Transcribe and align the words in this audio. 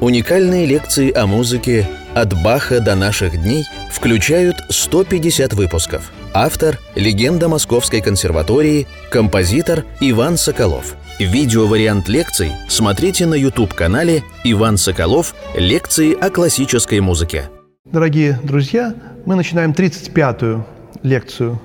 Уникальные 0.00 0.64
лекции 0.64 1.12
о 1.12 1.26
музыке 1.26 1.84
«От 2.14 2.32
Баха 2.44 2.78
до 2.78 2.94
наших 2.94 3.42
дней» 3.42 3.64
включают 3.90 4.54
150 4.68 5.54
выпусков. 5.54 6.12
Автор– 6.32 6.78
легенда 6.94 7.48
Московской 7.48 8.00
консерватории, 8.00 8.86
композитор 9.10 9.84
Иван 9.98 10.36
Соколов. 10.36 10.94
Видеовариант 11.18 12.08
лекций 12.08 12.52
смотрите 12.68 13.26
на 13.26 13.34
YouTube-канале 13.34 14.22
«Иван 14.44 14.76
Соколов. 14.76 15.34
Лекции 15.56 16.14
о 16.14 16.30
классической 16.30 17.00
музыке». 17.00 17.50
Дорогие 17.84 18.38
друзья, 18.44 18.94
мы 19.26 19.34
начинаем 19.34 19.72
35-ю 19.72 20.64
лекцию 21.02 21.60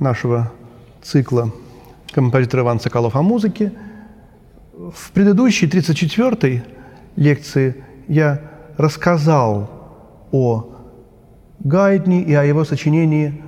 нашего 0.00 0.50
цикла 1.00 1.52
композитор 2.10 2.60
Иван 2.60 2.80
Соколов 2.80 3.14
о 3.14 3.22
музыке. 3.22 3.72
В 4.72 5.12
предыдущей, 5.12 5.66
34-й 5.66 6.64
лекции 7.18 7.74
я 8.06 8.40
рассказал 8.76 9.68
о 10.30 10.74
Гайдне 11.58 12.22
и 12.22 12.32
о 12.34 12.44
его 12.44 12.64
сочинении 12.64 13.42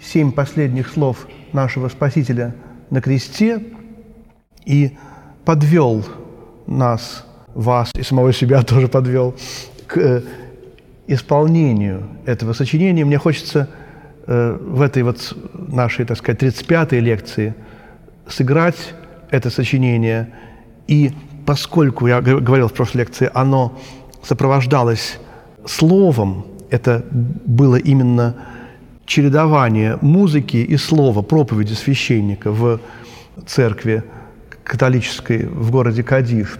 «Семь 0.00 0.30
последних 0.30 0.88
слов 0.88 1.26
нашего 1.52 1.88
Спасителя 1.88 2.54
на 2.90 3.00
кресте» 3.00 3.60
и 4.64 4.96
подвел 5.44 6.04
нас, 6.66 7.26
вас 7.54 7.90
и 7.96 8.02
самого 8.02 8.32
себя 8.32 8.62
тоже 8.64 8.86
подвел 8.88 9.34
к 9.86 9.96
э, 9.96 10.22
исполнению 11.08 12.08
этого 12.26 12.52
сочинения. 12.52 13.04
Мне 13.04 13.18
хочется 13.18 13.68
э, 14.26 14.58
в 14.60 14.80
этой 14.80 15.02
вот 15.02 15.36
нашей, 15.54 16.04
так 16.04 16.18
сказать, 16.18 16.42
35-й 16.42 17.00
лекции 17.00 17.54
сыграть 18.28 18.94
это 19.30 19.50
сочинение. 19.50 20.32
И 20.86 21.10
поскольку, 21.46 22.06
я 22.06 22.20
говорил 22.20 22.68
в 22.68 22.72
прошлой 22.72 22.98
лекции, 22.98 23.30
оно 23.32 23.78
сопровождалось 24.22 25.18
словом, 25.64 26.46
это 26.70 27.04
было 27.12 27.76
именно 27.76 28.34
чередование 29.06 29.98
музыки 30.02 30.56
и 30.56 30.76
слова, 30.76 31.22
проповеди 31.22 31.74
священника 31.74 32.50
в 32.50 32.80
церкви 33.46 34.02
католической 34.64 35.46
в 35.46 35.70
городе 35.70 36.02
Кадиш. 36.02 36.58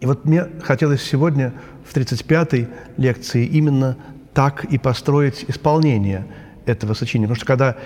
И 0.00 0.06
вот 0.06 0.26
мне 0.26 0.46
хотелось 0.62 1.02
сегодня 1.02 1.54
в 1.84 1.96
35-й 1.96 2.68
лекции 2.98 3.46
именно 3.46 3.96
так 4.34 4.64
и 4.64 4.76
построить 4.76 5.46
исполнение 5.48 6.26
этого 6.66 6.92
сочинения. 6.92 7.28
Потому 7.28 7.36
что 7.36 7.46
когда 7.46 7.76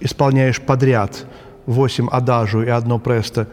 исполняешь 0.00 0.60
подряд 0.60 1.26
восемь 1.66 2.08
адажу 2.08 2.62
и 2.62 2.68
одно 2.68 3.00
престо, 3.00 3.48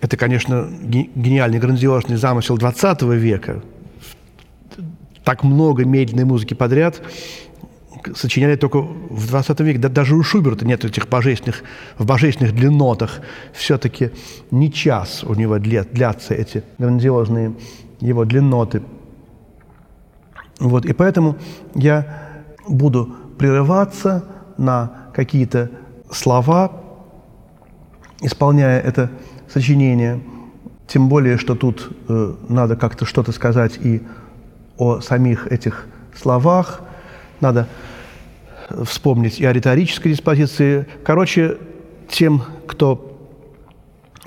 это, 0.00 0.16
конечно, 0.16 0.68
гениальный, 0.82 1.58
грандиозный 1.58 2.16
замысел 2.16 2.56
20 2.58 3.02
века. 3.02 3.62
Так 5.24 5.42
много 5.42 5.84
медленной 5.84 6.24
музыки 6.24 6.54
подряд 6.54 7.00
сочиняли 8.14 8.56
только 8.56 8.80
в 8.80 9.26
20 9.28 9.60
веке. 9.60 9.78
Да, 9.78 9.88
даже 9.88 10.14
у 10.14 10.22
Шуберта 10.22 10.66
нет 10.66 10.84
этих 10.84 11.08
божественных, 11.08 11.62
в 11.96 12.04
божественных 12.04 12.54
длиннотах. 12.54 13.20
Все-таки 13.52 14.10
не 14.50 14.70
час 14.70 15.24
у 15.24 15.34
него 15.34 15.58
длятся 15.58 16.34
эти 16.34 16.64
грандиозные 16.78 17.54
его 18.00 18.24
длинноты. 18.24 18.82
Вот, 20.60 20.84
и 20.84 20.92
поэтому 20.92 21.36
я 21.74 22.42
буду 22.68 23.14
прерываться 23.38 24.24
на 24.56 25.08
какие-то 25.14 25.70
слова, 26.10 26.80
исполняя 28.20 28.80
это 28.80 29.10
сочинение, 29.54 30.20
тем 30.88 31.08
более, 31.08 31.38
что 31.38 31.54
тут 31.54 31.96
э, 32.08 32.34
надо 32.48 32.74
как-то 32.74 33.06
что-то 33.06 33.30
сказать 33.30 33.78
и 33.80 34.02
о 34.76 35.00
самих 35.00 35.46
этих 35.46 35.86
словах, 36.20 36.82
надо 37.40 37.68
вспомнить 38.84 39.38
и 39.38 39.44
о 39.44 39.52
риторической 39.52 40.10
диспозиции. 40.10 40.86
Короче, 41.04 41.58
тем, 42.08 42.42
кто 42.66 43.16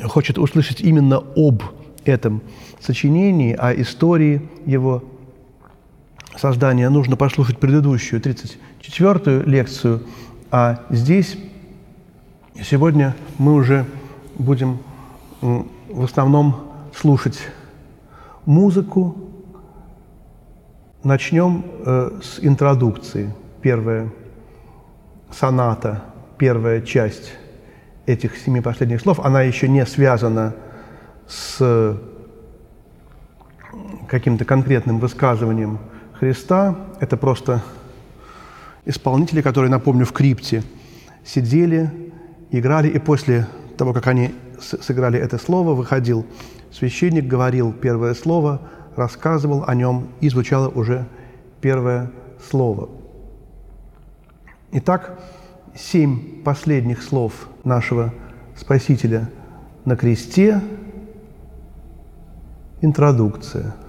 хочет 0.02 0.38
услышать 0.38 0.80
именно 0.80 1.18
об 1.18 1.62
этом 2.06 2.42
сочинении, 2.80 3.54
о 3.54 3.74
истории 3.74 4.50
его 4.66 5.04
создания, 6.38 6.88
нужно 6.90 7.18
послушать 7.18 7.58
предыдущую, 7.58 8.22
34-ю 8.22 9.44
лекцию, 9.46 10.04
а 10.52 10.86
здесь 10.90 11.36
сегодня 12.64 13.14
мы 13.38 13.56
уже 13.56 13.86
будем 14.38 14.80
в 15.42 16.04
основном 16.04 16.72
слушать 16.96 17.40
музыку. 18.46 19.16
Начнем 21.04 21.64
э, 21.86 22.20
с 22.22 22.40
интродукции. 22.40 23.34
Первая 23.62 24.12
соната, 25.32 26.04
первая 26.38 26.82
часть 26.82 27.34
этих 28.06 28.38
семи 28.38 28.62
последних 28.62 29.02
слов, 29.02 29.20
она 29.20 29.42
еще 29.42 29.68
не 29.68 29.86
связана 29.86 30.56
с 31.28 31.98
каким-то 34.08 34.46
конкретным 34.46 35.00
высказыванием 35.00 35.80
Христа. 36.14 36.76
Это 37.00 37.18
просто 37.18 37.62
исполнители, 38.86 39.42
которые, 39.42 39.70
напомню, 39.70 40.06
в 40.06 40.14
крипте 40.14 40.64
сидели, 41.26 41.92
играли, 42.52 42.88
и 42.88 43.00
после 43.00 43.48
того, 43.78 43.94
как 43.94 44.08
они 44.08 44.34
сыграли 44.60 45.20
это 45.20 45.38
слово, 45.38 45.74
выходил 45.74 46.26
священник, 46.72 47.26
говорил 47.26 47.74
первое 47.74 48.14
слово, 48.14 48.62
рассказывал 48.96 49.64
о 49.68 49.76
нем, 49.76 50.08
и 50.22 50.30
звучало 50.30 50.70
уже 50.70 51.06
первое 51.62 52.12
слово. 52.50 52.90
Итак, 54.72 55.20
семь 55.76 56.44
последних 56.44 57.02
слов 57.02 57.48
нашего 57.64 58.14
Спасителя 58.56 59.30
на 59.86 59.96
кресте– 59.96 60.62
интродукция– 62.82 63.76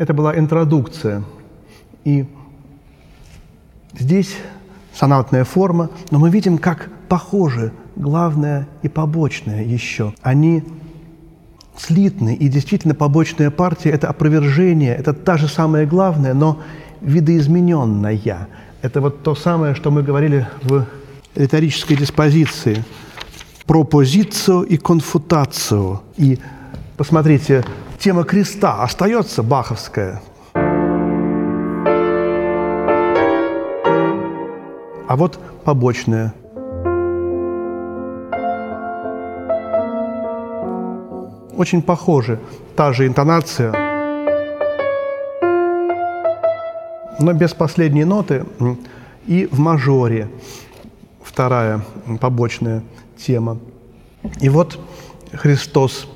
Это 0.00 0.14
была 0.14 0.38
интродукция. 0.38 1.24
И 2.06 2.24
здесь 3.92 4.34
сонатная 4.94 5.44
форма, 5.44 5.90
но 6.10 6.18
мы 6.18 6.30
видим, 6.30 6.56
как 6.56 6.88
похожи 7.10 7.70
главное 7.96 8.66
и 8.80 8.88
побочное 8.88 9.62
еще. 9.62 10.14
Они 10.22 10.64
слитны, 11.76 12.34
и 12.34 12.48
действительно 12.48 12.94
побочная 12.94 13.50
партия– 13.50 13.90
это 13.92 14.08
опровержение, 14.08 14.96
это 14.96 15.12
та 15.12 15.36
же 15.36 15.48
самая 15.48 15.84
главная, 15.84 16.32
но 16.32 16.60
видоизмененная. 17.02 18.48
Это 18.80 19.02
вот 19.02 19.22
то 19.22 19.34
самое, 19.34 19.74
что 19.74 19.90
мы 19.90 20.02
говорили 20.02 20.48
в 20.62 20.86
риторической 21.34 21.98
диспозиции. 21.98 22.82
Пропозицию 23.66 24.62
и 24.62 24.78
конфутацию. 24.78 26.00
И 26.16 26.38
посмотрите, 26.96 27.62
тема 28.00 28.24
креста 28.24 28.82
остается 28.82 29.42
баховская. 29.42 30.22
А 35.06 35.16
вот 35.16 35.38
побочная. 35.64 36.32
Очень 41.56 41.82
похожи. 41.82 42.40
Та 42.74 42.94
же 42.94 43.06
интонация, 43.06 43.72
но 47.18 47.34
без 47.34 47.52
последней 47.52 48.04
ноты 48.04 48.46
и 49.26 49.46
в 49.52 49.58
мажоре. 49.58 50.30
Вторая 51.22 51.82
побочная 52.18 52.82
тема. 53.18 53.58
И 54.40 54.48
вот 54.48 54.78
Христос 55.32 56.08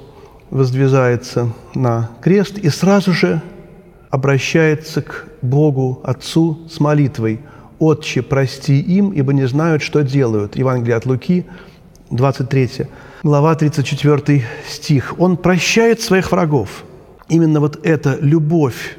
воздвизается 0.50 1.52
на 1.74 2.10
крест 2.20 2.58
и 2.58 2.68
сразу 2.68 3.12
же 3.12 3.42
обращается 4.10 5.02
к 5.02 5.26
Богу 5.42 6.00
Отцу 6.04 6.66
с 6.70 6.80
молитвой 6.80 7.40
«Отче, 7.78 8.22
прости 8.22 8.80
им, 8.80 9.10
ибо 9.10 9.32
не 9.32 9.46
знают, 9.46 9.82
что 9.82 10.02
делают». 10.02 10.56
Евангелие 10.56 10.96
от 10.96 11.06
Луки, 11.06 11.44
23 12.10 12.86
глава, 13.24 13.54
34 13.54 14.44
стих. 14.68 15.14
Он 15.18 15.36
прощает 15.36 16.00
своих 16.00 16.30
врагов. 16.30 16.84
Именно 17.28 17.60
вот 17.60 17.84
эта 17.84 18.18
любовь 18.20 18.98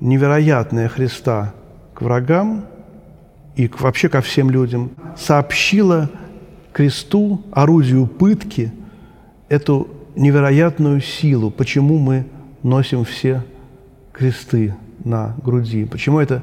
невероятная 0.00 0.88
Христа 0.88 1.54
к 1.94 2.02
врагам 2.02 2.64
и 3.54 3.70
вообще 3.78 4.08
ко 4.08 4.20
всем 4.20 4.50
людям 4.50 4.90
сообщила 5.16 6.10
кресту, 6.72 7.42
орудию 7.52 8.06
пытки, 8.06 8.72
эту 9.48 9.88
невероятную 10.14 11.00
силу, 11.00 11.50
почему 11.50 11.98
мы 11.98 12.26
носим 12.62 13.04
все 13.04 13.44
кресты 14.12 14.74
на 15.04 15.34
груди, 15.42 15.84
почему 15.84 16.20
это 16.20 16.42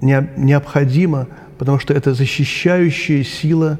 необходимо, 0.00 1.28
потому 1.58 1.78
что 1.78 1.94
это 1.94 2.14
защищающая 2.14 3.22
сила 3.22 3.78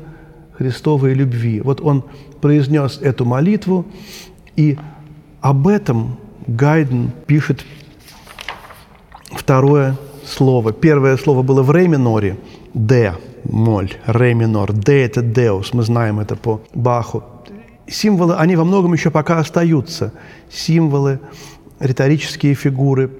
Христовой 0.56 1.14
любви. 1.14 1.60
Вот 1.60 1.80
он 1.80 2.04
произнес 2.40 2.98
эту 3.02 3.24
молитву, 3.24 3.86
и 4.56 4.78
об 5.40 5.68
этом 5.68 6.18
Гайден 6.46 7.10
пишет 7.26 7.64
второе 9.32 9.96
слово. 10.24 10.72
Первое 10.72 11.16
слово 11.16 11.42
было 11.42 11.62
в 11.62 11.70
ре 11.70 11.88
миноре, 11.88 12.36
моль, 13.44 13.92
ре 14.06 14.34
минор. 14.34 14.72
«Де»– 14.72 15.04
это 15.04 15.22
«деус», 15.22 15.72
мы 15.74 15.82
знаем 15.82 16.20
это 16.20 16.36
по 16.36 16.60
Баху 16.74 17.22
символы, 17.88 18.36
они 18.36 18.56
во 18.56 18.64
многом 18.64 18.92
еще 18.92 19.10
пока 19.10 19.38
остаются. 19.38 20.12
Символы, 20.50 21.20
риторические 21.78 22.54
фигуры 22.54 23.10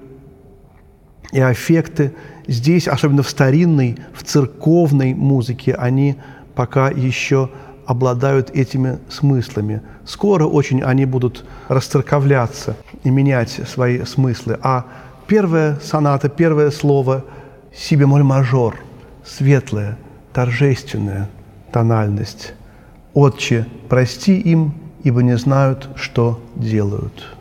и 1.33 1.41
аффекты. 1.41 2.13
Здесь, 2.47 2.89
особенно 2.89 3.23
в 3.23 3.29
старинной, 3.29 3.97
в 4.15 4.23
церковной 4.23 5.15
музыке, 5.15 5.75
они 5.75 6.17
пока 6.55 6.91
еще 6.91 7.51
обладают 7.87 8.51
этими 8.51 8.99
смыслами. 9.09 9.83
Скоро 10.05 10.45
очень 10.45 10.83
они 10.83 11.05
будут 11.05 11.45
расцерковляться 11.69 12.77
и 13.05 13.11
менять 13.11 13.51
свои 13.69 14.05
смыслы. 14.05 14.59
А 14.63 14.87
первая 15.27 15.79
соната, 15.83 16.29
первое 16.29 16.71
слово– 16.71 17.25
си 17.75 17.95
бемоль 17.95 18.23
мажор, 18.23 18.77
светлая, 19.25 19.99
торжественная 20.33 21.29
тональность– 21.71 22.55
Отче, 23.17 23.67
прости 23.89 24.39
им, 24.39 24.75
ибо 25.03 25.23
не 25.23 25.39
знают, 25.39 25.89
что 25.97 26.39
делают». 26.55 27.36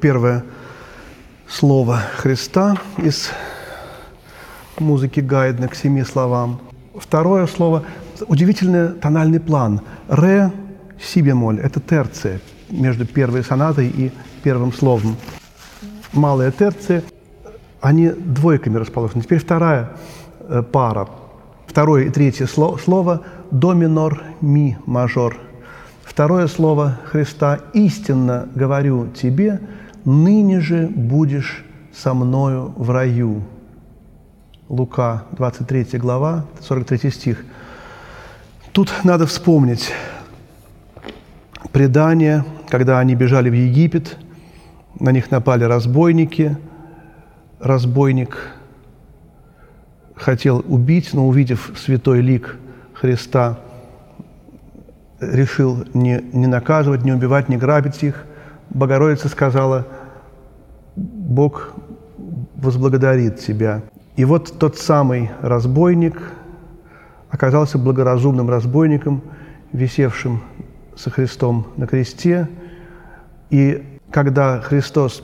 Первое 0.00 0.44
слово 1.48 2.00
Христа 2.16 2.76
из 2.98 3.30
музыки 4.78 5.20
Гайдна 5.20 5.68
к 5.68 5.74
семи 5.74 6.04
словам. 6.04 6.60
Второе 6.94 7.46
слово– 7.46 7.84
удивительный 8.26 8.92
тональный 8.92 9.40
план. 9.40 9.80
Ре, 10.08 10.52
си 11.00 11.20
бемоль– 11.20 11.60
это 11.62 11.80
терция 11.80 12.40
между 12.70 13.06
первой 13.06 13.42
сонатой 13.42 13.88
и 13.88 14.12
первым 14.42 14.72
словом. 14.72 15.16
Малая 16.12 16.50
терция, 16.50 17.02
они 17.80 18.10
двойками 18.10 18.76
расположены. 18.76 19.22
Теперь 19.22 19.40
вторая 19.40 19.90
э, 20.40 20.62
пара. 20.62 21.08
Второе 21.66 22.04
и 22.04 22.10
третье 22.10 22.46
слово– 22.46 23.22
до 23.50 23.72
минор, 23.72 24.22
ми 24.40 24.76
мажор. 24.86 25.36
Второе 26.04 26.46
слово 26.48 26.98
Христа– 27.04 27.60
истинно 27.72 28.48
говорю 28.54 29.08
тебе, 29.08 29.60
ныне 30.04 30.60
же 30.60 30.86
будешь 30.86 31.64
со 31.92 32.14
мною 32.14 32.72
в 32.76 32.90
раю. 32.90 33.42
Лука, 34.68 35.24
23 35.32 35.98
глава, 35.98 36.44
43 36.60 37.10
стих. 37.10 37.44
Тут 38.72 38.92
надо 39.04 39.26
вспомнить 39.26 39.92
предание, 41.72 42.44
когда 42.68 42.98
они 42.98 43.14
бежали 43.14 43.50
в 43.50 43.54
Египет, 43.54 44.18
на 45.00 45.10
них 45.10 45.30
напали 45.30 45.64
разбойники, 45.64 46.56
разбойник 47.60 48.36
хотел 50.14 50.64
убить, 50.66 51.14
но 51.14 51.26
увидев 51.28 51.72
святой 51.76 52.20
лик 52.20 52.56
Христа, 52.94 53.58
решил 55.20 55.84
не, 55.94 56.20
не 56.32 56.46
наказывать, 56.46 57.04
не 57.04 57.12
убивать, 57.12 57.48
не 57.48 57.56
грабить 57.56 58.02
их. 58.02 58.24
Богородица 58.70 59.28
сказала, 59.28 59.86
Бог 60.96 61.72
возблагодарит 62.56 63.38
тебя. 63.38 63.82
И 64.16 64.24
вот 64.24 64.58
тот 64.58 64.76
самый 64.76 65.30
разбойник 65.40 66.20
оказался 67.30 67.78
благоразумным 67.78 68.50
разбойником, 68.50 69.22
висевшим 69.72 70.42
со 70.96 71.10
Христом 71.10 71.68
на 71.76 71.86
кресте. 71.86 72.48
И 73.50 74.00
когда 74.10 74.60
Христос 74.60 75.22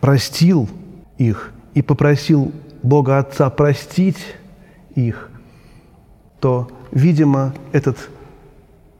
простил 0.00 0.68
их 1.16 1.52
и 1.74 1.82
попросил 1.82 2.52
Бога 2.82 3.18
Отца 3.18 3.50
простить 3.50 4.36
их, 4.94 5.30
то, 6.40 6.68
видимо, 6.92 7.54
этот 7.72 7.96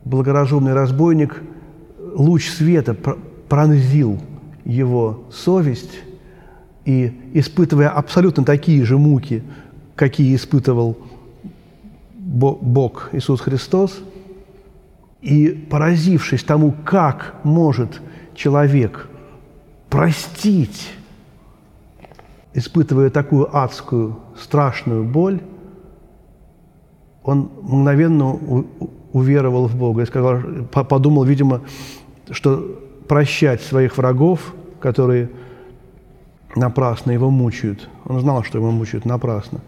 благоразумный 0.04 0.72
разбойник, 0.72 1.42
луч 2.18 2.50
света 2.50 2.94
пронзил 3.48 4.20
его 4.64 5.24
совесть, 5.30 6.00
и, 6.84 7.12
испытывая 7.34 7.90
абсолютно 7.90 8.44
такие 8.44 8.84
же 8.84 8.98
муки, 8.98 9.42
какие 9.94 10.34
испытывал 10.34 10.98
Бог 12.16 13.10
Иисус 13.12 13.40
Христос, 13.40 14.00
и 15.20 15.48
поразившись 15.70 16.42
тому, 16.44 16.74
как 16.84 17.36
может 17.44 18.00
человек 18.34 19.08
простить, 19.90 20.90
испытывая 22.54 23.10
такую 23.10 23.54
адскую, 23.56 24.18
страшную 24.40 25.04
боль, 25.04 25.40
он 27.22 27.50
мгновенно 27.62 28.38
уверовал 29.12 29.68
в 29.68 29.76
Бога 29.76 30.02
и 30.02 30.06
сказал, 30.06 30.40
подумал, 30.70 31.24
видимо, 31.24 31.62
что 32.30 32.80
прощать 33.08 33.62
своих 33.62 33.96
врагов, 33.96 34.54
которые 34.80 35.30
напрасно 36.54 37.10
его 37.10 37.30
мучают. 37.30 37.88
Он 38.04 38.20
знал, 38.20 38.44
что 38.44 38.58
его 38.58 38.70
мучают 38.70 39.04
напрасно. 39.04 39.60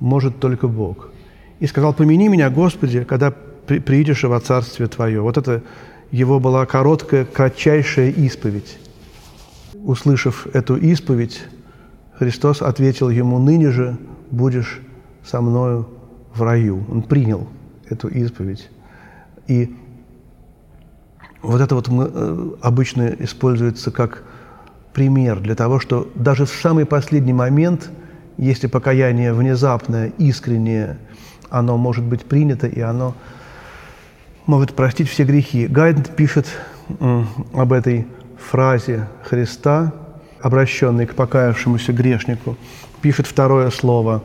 Может 0.00 0.40
только 0.40 0.68
Бог. 0.68 1.10
И 1.58 1.66
сказал, 1.66 1.92
помяни 1.92 2.28
меня, 2.28 2.50
Господи, 2.50 3.04
когда 3.04 3.30
приидешь 3.30 4.24
во 4.24 4.40
Царствие 4.40 4.88
Твое. 4.88 5.20
Вот 5.20 5.36
это 5.36 5.62
его 6.10 6.40
была 6.40 6.66
короткая, 6.66 7.24
кратчайшая 7.24 8.10
исповедь. 8.10 8.78
Услышав 9.74 10.46
эту 10.54 10.76
исповедь, 10.76 11.42
Христос 12.18 12.62
ответил 12.62 13.10
ему, 13.10 13.38
ныне 13.38 13.70
же 13.70 13.96
будешь 14.30 14.80
со 15.24 15.40
мною 15.40 15.88
в 16.34 16.42
раю. 16.42 16.84
Он 16.90 17.02
принял 17.02 17.46
эту 17.88 18.08
исповедь. 18.08 18.68
И 19.46 19.74
вот 21.42 21.60
это 21.60 21.74
вот 21.74 21.88
э, 21.90 22.50
обычно 22.60 23.14
используется 23.18 23.90
как 23.90 24.22
пример 24.92 25.40
для 25.40 25.54
того, 25.54 25.80
что 25.80 26.10
даже 26.14 26.44
в 26.44 26.50
самый 26.50 26.84
последний 26.84 27.32
момент, 27.32 27.90
если 28.36 28.66
покаяние 28.66 29.32
внезапное, 29.32 30.12
искреннее, 30.18 30.98
оно 31.48 31.76
может 31.76 32.04
быть 32.04 32.24
принято, 32.24 32.66
и 32.66 32.80
оно 32.80 33.14
может 34.46 34.74
простить 34.74 35.08
все 35.08 35.24
грехи. 35.24 35.66
Гайд 35.66 36.14
пишет 36.16 36.46
об 37.52 37.72
этой 37.72 38.06
фразе 38.50 39.08
Христа, 39.24 39.92
обращенной 40.40 41.06
к 41.06 41.14
покаявшемуся 41.14 41.92
грешнику, 41.92 42.56
пишет 43.00 43.26
второе 43.26 43.70
слово 43.70 44.22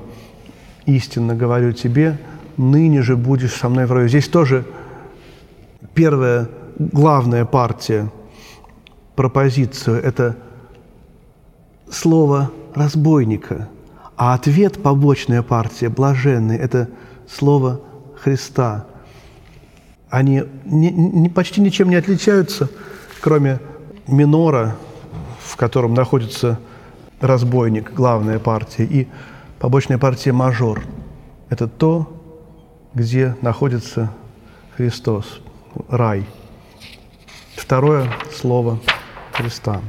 «Истинно 0.85 1.35
говорю 1.35 1.73
тебе, 1.73 2.17
ныне 2.57 3.01
же 3.01 3.15
будешь 3.15 3.53
со 3.53 3.69
мной 3.69 3.85
в 3.85 3.91
раю». 3.91 4.07
Здесь 4.07 4.27
тоже 4.27 4.65
первая 5.93 6.47
главная 6.77 7.45
партия 7.45 8.11
пропозицию– 9.15 10.01
это 10.03 10.37
слово 11.89 12.51
разбойника, 12.73 13.69
а 14.17 14.33
ответ, 14.33 14.81
побочная 14.81 15.41
партия, 15.41 15.89
блаженный, 15.89 16.57
это 16.57 16.89
слово 17.27 17.81
Христа. 18.21 18.85
Они 20.09 20.43
не, 20.65 20.91
не, 20.91 21.29
почти 21.29 21.61
ничем 21.61 21.89
не 21.89 21.95
отличаются, 21.95 22.69
кроме 23.21 23.59
минора, 24.07 24.75
в 25.39 25.55
котором 25.57 25.93
находится 25.93 26.59
разбойник, 27.19 27.93
главная 27.93 28.39
партия, 28.39 28.85
и 28.85 29.07
побочная 29.59 29.97
партия 29.97 30.31
мажор. 30.31 30.83
Это 31.49 31.67
то, 31.67 32.11
где 32.93 33.35
находится 33.41 34.11
Христос, 34.75 35.41
рай. 35.89 36.25
Второе 37.65 38.07
слово 38.31 38.77
Христа. 39.33 39.81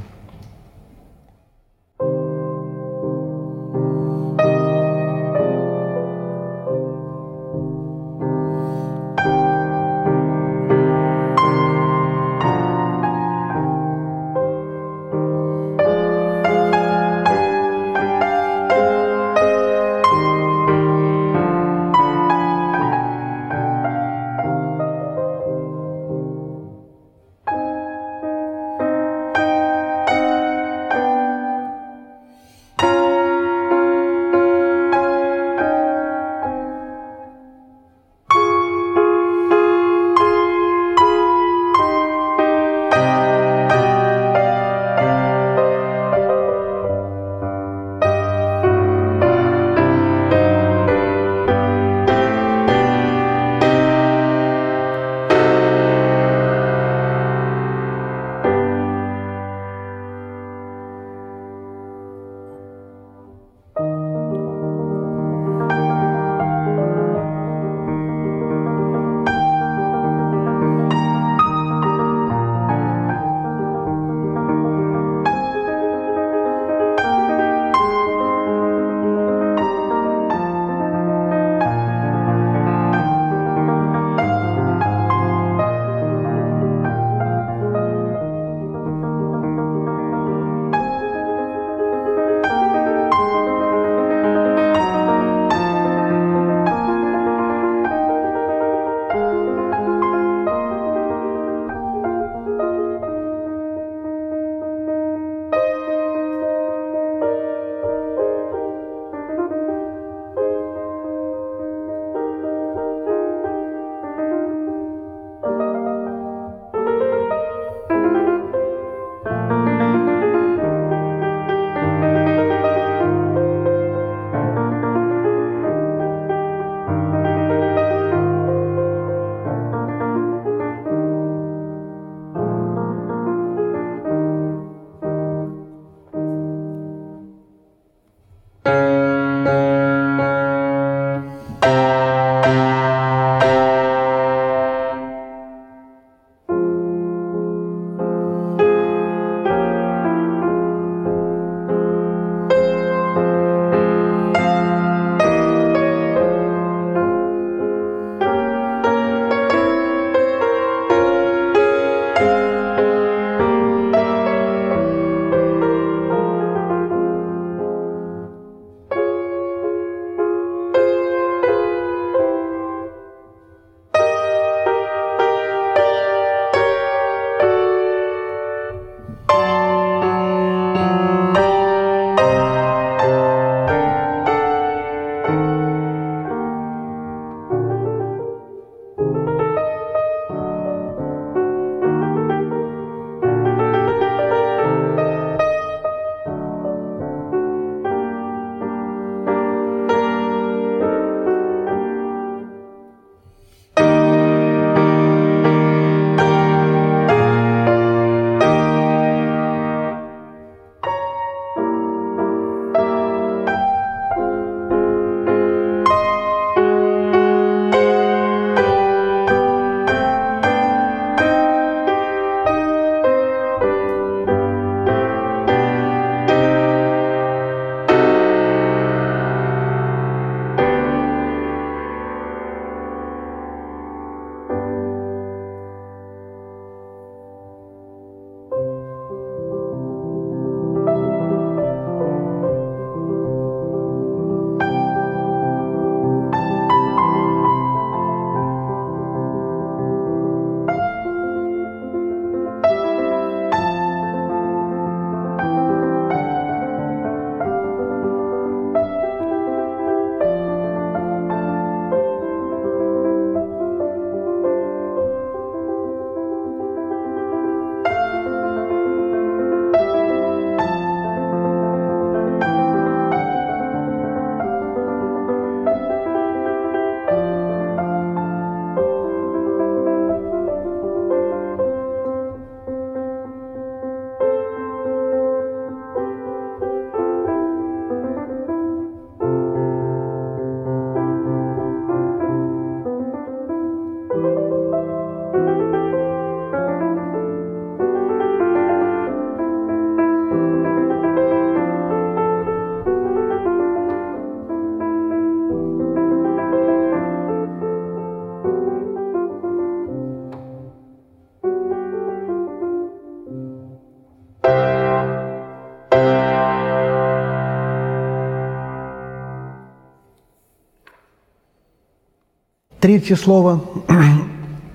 Третье 322.87 323.17
слово 323.17 323.61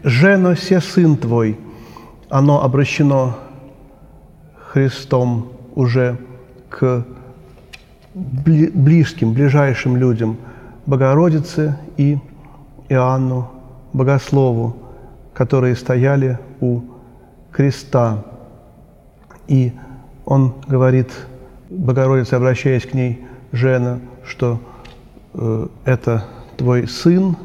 «жено 0.04 0.56
се 0.56 0.82
сын 0.82 1.16
твой», 1.16 1.58
оно 2.30 2.62
обращено 2.62 3.38
Христом 4.74 5.54
уже 5.76 6.18
к 6.70 7.06
близким, 8.14 9.32
ближайшим 9.32 9.96
людям, 9.96 10.36
Богородице 10.86 11.78
и 11.96 12.18
Иоанну 12.90 13.48
Богослову, 13.94 14.76
которые 15.34 15.78
стояли 15.78 16.38
у 16.60 16.82
креста. 17.50 18.26
И 19.48 19.72
он 20.26 20.54
говорит 20.68 21.12
Богородице, 21.70 22.34
обращаясь 22.34 22.86
к 22.86 22.94
ней, 22.94 23.26
Жена, 23.54 24.00
что 24.26 24.60
э, 25.34 25.68
это 25.86 26.26
твой 26.58 26.90
сын, 26.90 27.38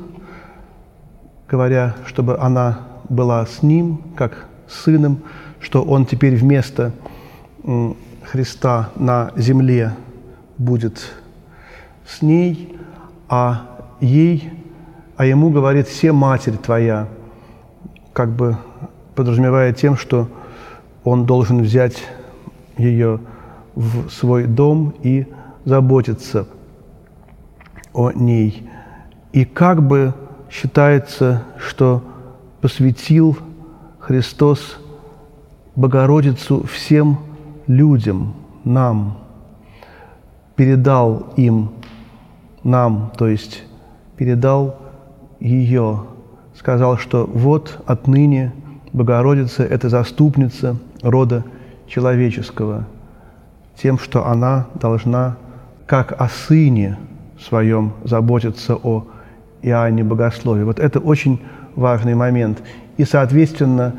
говоря, 1.49 1.95
чтобы 2.07 2.39
она 2.39 2.81
была 3.09 3.47
с 3.47 3.63
ним, 3.63 4.03
как 4.17 4.47
сыном, 4.69 5.23
что 5.61 5.83
он 5.83 6.07
теперь 6.07 6.37
вместо 6.37 6.93
Христа 8.23 8.91
на 8.97 9.33
земле 9.37 9.93
будет 10.59 11.13
с 12.07 12.23
ней, 12.23 12.77
а 13.29 13.63
ей, 14.01 14.53
а 15.17 15.25
ему 15.25 15.51
говорит 15.51 15.89
«все 15.89 16.13
матерь 16.13 16.57
твоя», 16.57 17.09
как 18.13 18.31
бы 18.31 18.57
подразумевая 19.15 19.73
тем, 19.73 19.97
что 19.97 20.29
он 21.05 21.27
должен 21.27 21.63
взять 21.63 22.03
ее 22.77 23.21
в 23.75 24.11
свой 24.11 24.45
дом 24.45 24.95
и 25.03 25.27
заботиться 25.65 26.47
о 27.93 28.11
ней. 28.13 28.69
И 29.33 29.45
как 29.45 29.83
бы 29.83 30.15
считается, 30.51 31.43
что 31.59 32.03
посвятил 32.61 33.37
Христос 33.99 34.79
Богородицу 35.75 36.65
всем 36.67 37.19
людям, 37.67 38.35
нам, 38.65 39.19
передал 40.55 41.33
им, 41.37 41.71
нам, 42.63 43.13
то 43.17 43.29
есть 43.29 43.65
передал 44.17 44.77
ее, 45.39 46.05
сказал, 46.55 46.97
что 46.97 47.27
вот 47.27 47.83
отныне 47.87 48.53
Богородица– 48.93 49.63
это 49.65 49.89
заступница 49.89 50.77
рода 51.03 51.45
человеческого, 51.87 52.87
тем, 53.77 53.99
что 53.99 54.27
она 54.27 54.67
должна, 54.81 55.37
как 55.87 56.19
о 56.19 56.29
сыне 56.29 56.97
своем, 57.39 57.93
заботиться 58.05 58.75
о 58.75 59.07
Иоанне 59.67 60.05
Богослове. 60.05 60.65
Вот 60.65 60.79
это 60.79 61.01
очень 61.01 61.41
важный 61.75 62.15
момент. 62.15 62.63
И, 62.97 63.05
соответственно, 63.05 63.95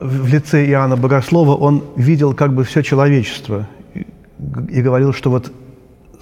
в 0.00 0.26
лице 0.26 0.64
Иоанна 0.66 0.96
Богослова 0.96 1.54
он 1.54 1.84
видел 1.96 2.34
как 2.34 2.54
бы 2.54 2.64
все 2.64 2.82
человечество 2.82 3.66
и 4.68 4.82
говорил, 4.82 5.12
что 5.12 5.30
вот 5.30 5.52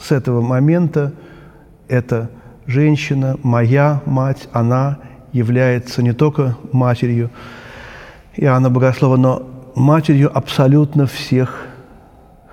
с 0.01 0.13
этого 0.13 0.41
момента 0.41 1.13
эта 1.89 2.31
женщина, 2.67 3.37
моя 3.43 4.01
мать, 4.07 4.49
она 4.53 4.99
является 5.33 6.03
не 6.03 6.13
только 6.13 6.57
матерью 6.73 7.31
Иоанна 8.37 8.71
Богослова, 8.71 9.17
но 9.17 9.43
матерью 9.75 10.37
абсолютно 10.37 11.07
всех 11.07 11.67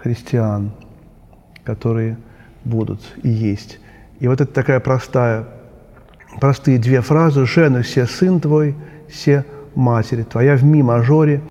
христиан, 0.01 0.71
которые 1.63 2.17
будут 2.65 3.01
и 3.23 3.29
есть. 3.29 3.79
И 4.19 4.27
вот 4.27 4.41
это 4.41 4.51
такая 4.51 4.79
простая, 4.79 5.45
простые 6.39 6.77
две 6.77 7.01
фразы 7.01 7.45
«Жена, 7.45 7.81
все 7.81 8.05
сын 8.05 8.39
твой, 8.39 8.75
все 9.09 9.45
матери 9.75 10.23
твоя» 10.23 10.55
в 10.55 10.63
ми-мажоре, 10.63 11.41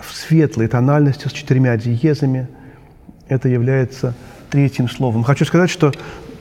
в 0.00 0.14
светлой 0.14 0.68
тональности 0.68 1.28
с 1.28 1.32
четырьмя 1.32 1.76
диезами. 1.76 2.48
Это 3.28 3.48
является 3.48 4.14
третьим 4.50 4.88
словом. 4.88 5.24
Хочу 5.24 5.44
сказать, 5.44 5.70
что 5.70 5.92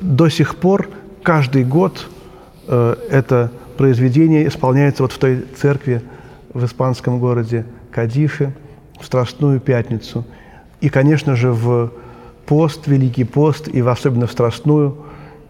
до 0.01 0.29
сих 0.29 0.57
пор 0.57 0.89
каждый 1.23 1.63
год 1.63 2.07
э, 2.67 2.95
это 3.09 3.51
произведение 3.77 4.47
исполняется 4.47 5.03
вот 5.03 5.11
в 5.11 5.17
той 5.17 5.45
церкви 5.59 6.01
в 6.53 6.63
испанском 6.65 7.19
городе 7.19 7.65
Кадифе 7.91 8.53
в 8.99 9.05
Страстную 9.05 9.59
Пятницу. 9.59 10.25
И, 10.81 10.89
конечно 10.89 11.35
же, 11.35 11.51
в 11.51 11.91
пост, 12.45 12.87
Великий 12.87 13.23
пост, 13.23 13.67
и 13.67 13.79
особенно 13.81 14.27
в 14.27 14.31
Страстную 14.31 14.97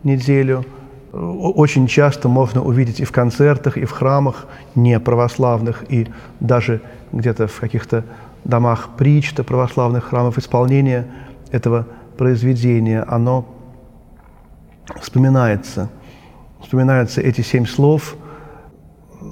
неделю 0.03 0.65
очень 1.15 1.87
часто 1.87 2.27
можно 2.27 2.61
увидеть 2.61 2.99
и 2.99 3.05
в 3.05 3.11
концертах, 3.11 3.77
и 3.77 3.85
в 3.85 3.91
храмах 3.91 4.47
неправославных, 4.75 5.85
и 5.89 6.07
даже 6.39 6.81
где-то 7.13 7.47
в 7.47 7.59
каких-то 7.59 8.03
домах 8.43 8.89
притч 8.97 9.33
православных 9.33 10.05
храмов 10.05 10.37
исполнение 10.37 11.07
этого 11.51 11.87
произведения, 12.17 13.03
оно 13.07 13.45
вспоминается. 15.01 15.89
Вспоминаются 16.61 17.21
эти 17.21 17.41
семь 17.41 17.65
слов 17.65 18.15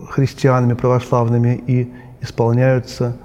христианами 0.10 0.74
православными 0.74 1.62
и 1.68 1.92
исполняются 2.22 3.18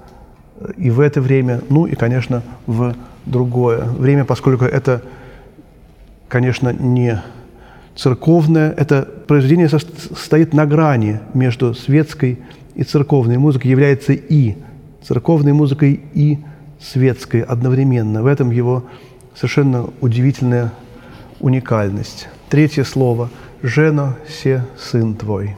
и 0.75 0.89
в 0.89 0.99
это 0.99 1.21
время, 1.21 1.61
ну 1.69 1.85
и, 1.85 1.95
конечно, 1.95 2.43
в 2.67 2.93
другое 3.25 3.83
время, 3.83 4.25
поскольку 4.25 4.65
это, 4.65 5.01
конечно, 6.27 6.73
не 6.73 7.21
церковное, 7.99 8.71
это 8.71 9.07
произведение 9.27 9.69
стоит 9.69 10.53
на 10.53 10.65
грани 10.65 11.19
между 11.33 11.73
светской 11.73 12.39
и 12.75 12.83
церковной 12.83 13.37
музыкой, 13.37 13.71
является 13.71 14.13
и 14.13 14.55
церковной 15.03 15.51
музыкой, 15.53 15.99
и 16.13 16.39
светской 16.79 17.41
одновременно. 17.41 18.23
В 18.23 18.25
этом 18.25 18.51
его 18.51 18.85
совершенно 19.35 19.89
удивительная 19.99 20.71
уникальность. 21.41 22.29
Третье 22.49 22.83
слово 22.83 23.29
«Жено 23.61 24.15
се 24.27 24.63
сын 24.77 25.15
твой». 25.15 25.55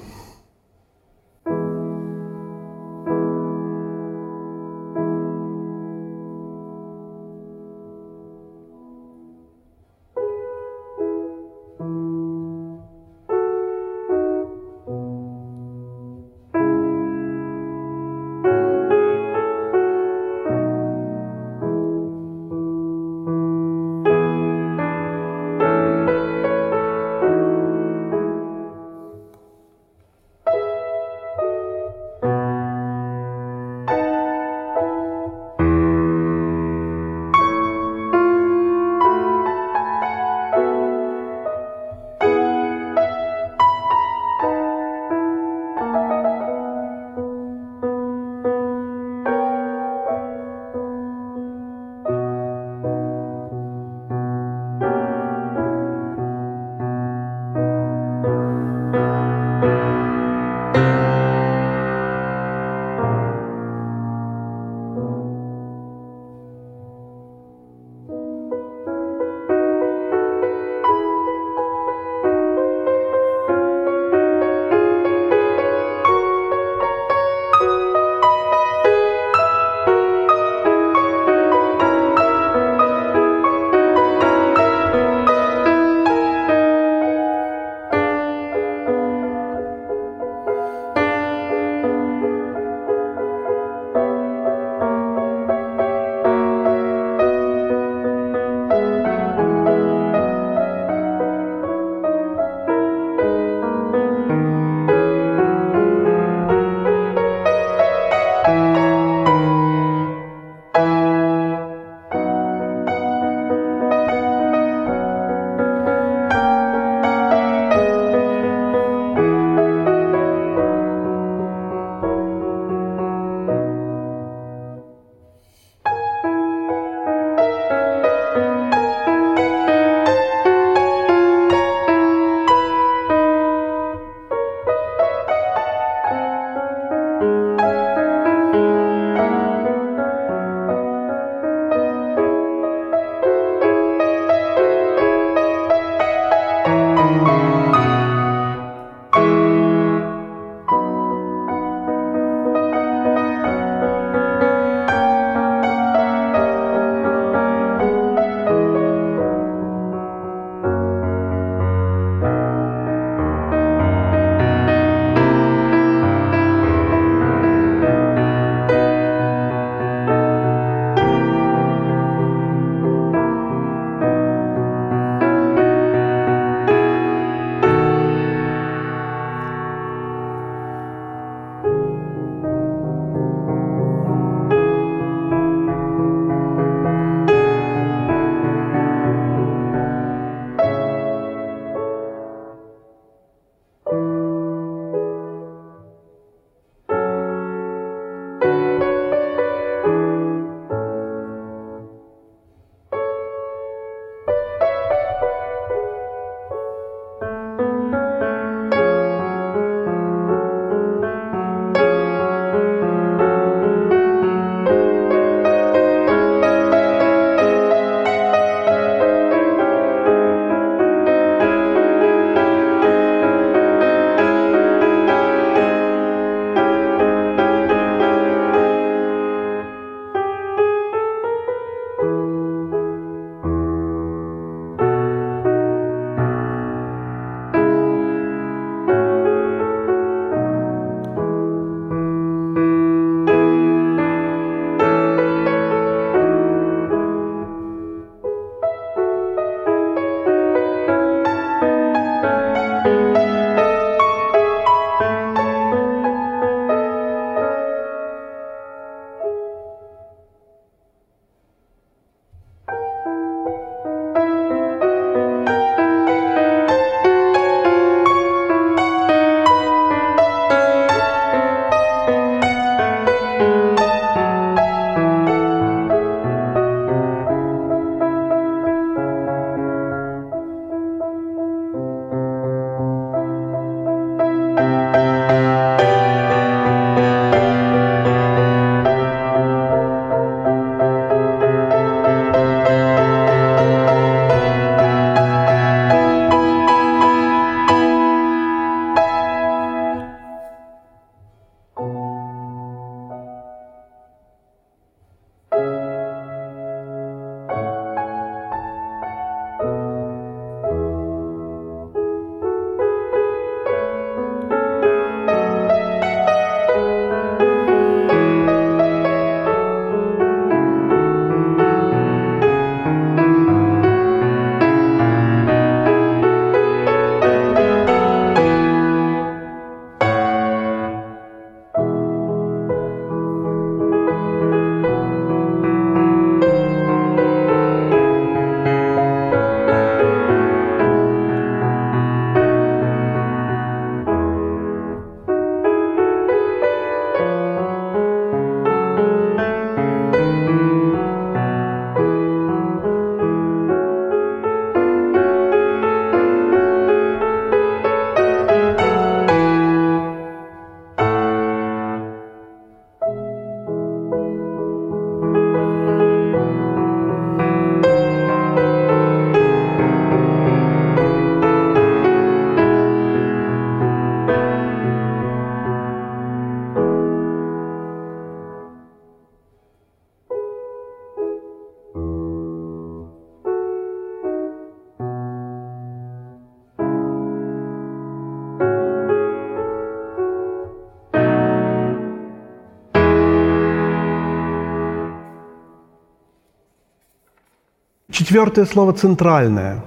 Четвертое 398.21 398.65
слово 398.65 398.93
центральное. 398.93 399.83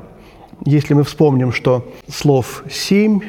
Если 0.64 0.92
мы 0.92 1.04
вспомним, 1.04 1.52
что 1.52 1.88
слов 2.08 2.64
семь, 2.68 3.20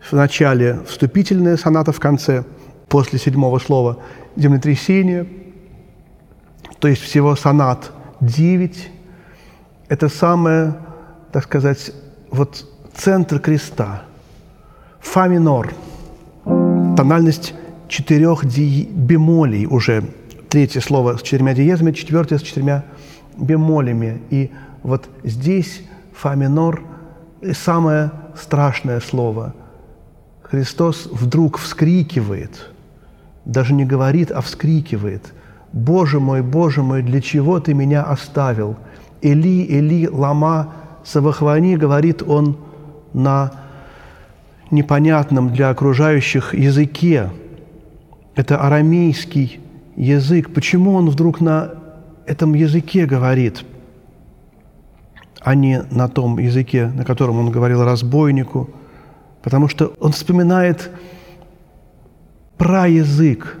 в 0.00 0.14
начале 0.14 0.80
вступительная 0.88 1.56
соната, 1.56 1.92
в 1.92 2.00
конце, 2.00 2.42
после 2.88 3.20
седьмого 3.20 3.60
слова 3.60 3.98
землетрясение, 4.34 5.28
то 6.80 6.88
есть 6.88 7.02
всего 7.02 7.36
сонат 7.36 7.92
девять. 8.20 8.90
Это 9.86 10.08
самое, 10.08 10.74
так 11.30 11.44
сказать, 11.44 11.92
вот 12.32 12.66
центр 12.96 13.38
креста. 13.38 14.02
Фа 14.98 15.28
минор. 15.28 15.72
Тональность 16.96 17.54
четырех 17.86 18.44
ди... 18.44 18.88
бемолей 18.90 19.66
уже. 19.66 20.02
Третье 20.48 20.80
слово 20.80 21.16
с 21.16 21.22
четырьмя 21.22 21.54
диезами, 21.54 21.92
четвертое 21.92 22.40
с 22.40 22.42
четырьмя 22.42 22.82
бемолями. 23.36 24.20
И 24.30 24.50
вот 24.82 25.08
здесь 25.24 25.82
фа 26.12 26.34
минор– 26.34 26.82
самое 27.52 28.10
страшное 28.36 29.00
слово. 29.00 29.54
Христос 30.42 31.08
вдруг 31.10 31.58
вскрикивает, 31.58 32.70
даже 33.44 33.74
не 33.74 33.84
говорит, 33.84 34.30
а 34.30 34.40
вскрикивает. 34.40 35.32
«Боже 35.72 36.20
мой, 36.20 36.42
Боже 36.42 36.82
мой, 36.82 37.02
для 37.02 37.20
чего 37.20 37.60
Ты 37.60 37.74
меня 37.74 38.02
оставил?» 38.02 38.76
«Эли, 39.20 39.66
Эли, 39.68 40.06
лама 40.06 40.72
савахвани», 41.04 41.76
говорит 41.76 42.22
он 42.22 42.56
на 43.12 43.52
непонятном 44.70 45.52
для 45.52 45.70
окружающих 45.70 46.54
языке. 46.54 47.30
Это 48.36 48.58
арамейский 48.58 49.60
язык. 49.96 50.52
Почему 50.54 50.94
он 50.94 51.10
вдруг 51.10 51.40
на 51.40 51.70
этом 52.26 52.54
языке 52.54 53.06
говорит, 53.06 53.64
а 55.40 55.54
не 55.54 55.82
на 55.90 56.08
том 56.08 56.38
языке, 56.38 56.88
на 56.88 57.04
котором 57.04 57.38
он 57.38 57.50
говорил 57.50 57.84
разбойнику? 57.84 58.68
Потому 59.42 59.68
что 59.68 59.94
он 60.00 60.12
вспоминает 60.12 60.90
про 62.58 62.88
язык. 62.88 63.58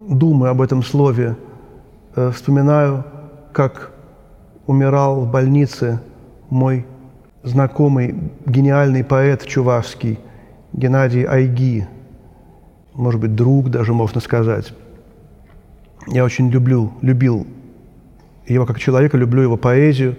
Думаю 0.00 0.50
об 0.50 0.60
этом 0.60 0.82
слове, 0.82 1.36
э, 2.16 2.32
вспоминаю, 2.34 3.04
как 3.52 3.92
умирал 4.66 5.20
в 5.20 5.30
больнице 5.30 6.00
мой 6.50 6.86
знакомый 7.42 8.14
гениальный 8.46 9.04
поэт 9.04 9.46
чувашский 9.46 10.18
Геннадий 10.72 11.24
Айги, 11.24 11.86
может 12.94 13.20
быть, 13.20 13.34
друг 13.34 13.70
даже, 13.70 13.94
можно 13.94 14.20
сказать. 14.20 14.72
Я 16.08 16.24
очень 16.24 16.50
люблю, 16.50 16.92
любил 17.00 17.46
его 18.48 18.66
как 18.66 18.78
человека, 18.78 19.16
люблю 19.16 19.42
его 19.42 19.56
поэзию. 19.56 20.16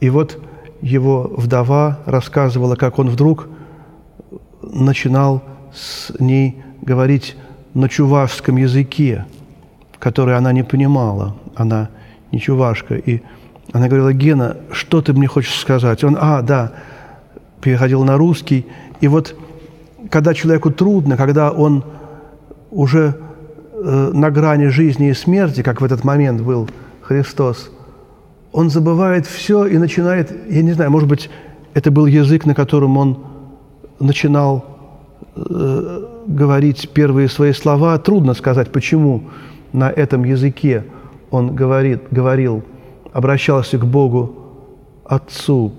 И 0.00 0.10
вот 0.10 0.38
его 0.80 1.32
вдова 1.36 2.00
рассказывала, 2.06 2.76
как 2.76 2.98
он 2.98 3.08
вдруг 3.08 3.48
начинал 4.62 5.42
с 5.72 6.12
ней 6.18 6.62
говорить 6.80 7.36
на 7.74 7.88
чувашском 7.88 8.56
языке, 8.56 9.24
который 9.98 10.36
она 10.36 10.52
не 10.52 10.64
понимала. 10.64 11.36
Она 11.54 11.88
не 12.32 12.40
чувашка. 12.40 12.96
И 12.96 13.22
она 13.72 13.86
говорила, 13.86 14.12
Гена, 14.12 14.56
что 14.72 15.00
ты 15.00 15.12
мне 15.12 15.28
хочешь 15.28 15.58
сказать? 15.58 16.02
Он, 16.04 16.16
а, 16.20 16.42
да, 16.42 16.72
переходил 17.60 18.02
на 18.04 18.16
русский. 18.16 18.66
И 19.00 19.08
вот 19.08 19.36
когда 20.10 20.34
человеку 20.34 20.70
трудно, 20.70 21.16
когда 21.16 21.52
он 21.52 21.84
уже 22.70 23.16
э, 23.72 24.10
на 24.12 24.30
грани 24.30 24.66
жизни 24.66 25.10
и 25.10 25.14
смерти, 25.14 25.62
как 25.62 25.80
в 25.80 25.84
этот 25.84 26.04
момент 26.04 26.40
был 26.40 26.68
Христос, 27.02 27.70
он 28.52 28.70
забывает 28.70 29.26
все 29.26 29.66
и 29.66 29.78
начинает, 29.78 30.30
я 30.48 30.62
не 30.62 30.72
знаю, 30.72 30.90
может 30.90 31.08
быть, 31.08 31.30
это 31.74 31.90
был 31.90 32.06
язык, 32.06 32.44
на 32.44 32.54
котором 32.54 32.96
он 32.96 33.18
начинал 33.98 34.64
э, 35.34 36.02
говорить 36.26 36.90
первые 36.92 37.28
свои 37.28 37.52
слова. 37.52 37.98
Трудно 37.98 38.34
сказать, 38.34 38.72
почему 38.72 39.24
на 39.72 39.90
этом 39.90 40.24
языке 40.24 40.84
он 41.30 41.54
говорит, 41.54 42.02
говорил– 42.10 42.62
обращался 43.12 43.78
к 43.78 43.86
Богу 43.86 44.34
Отцу. 45.04 45.72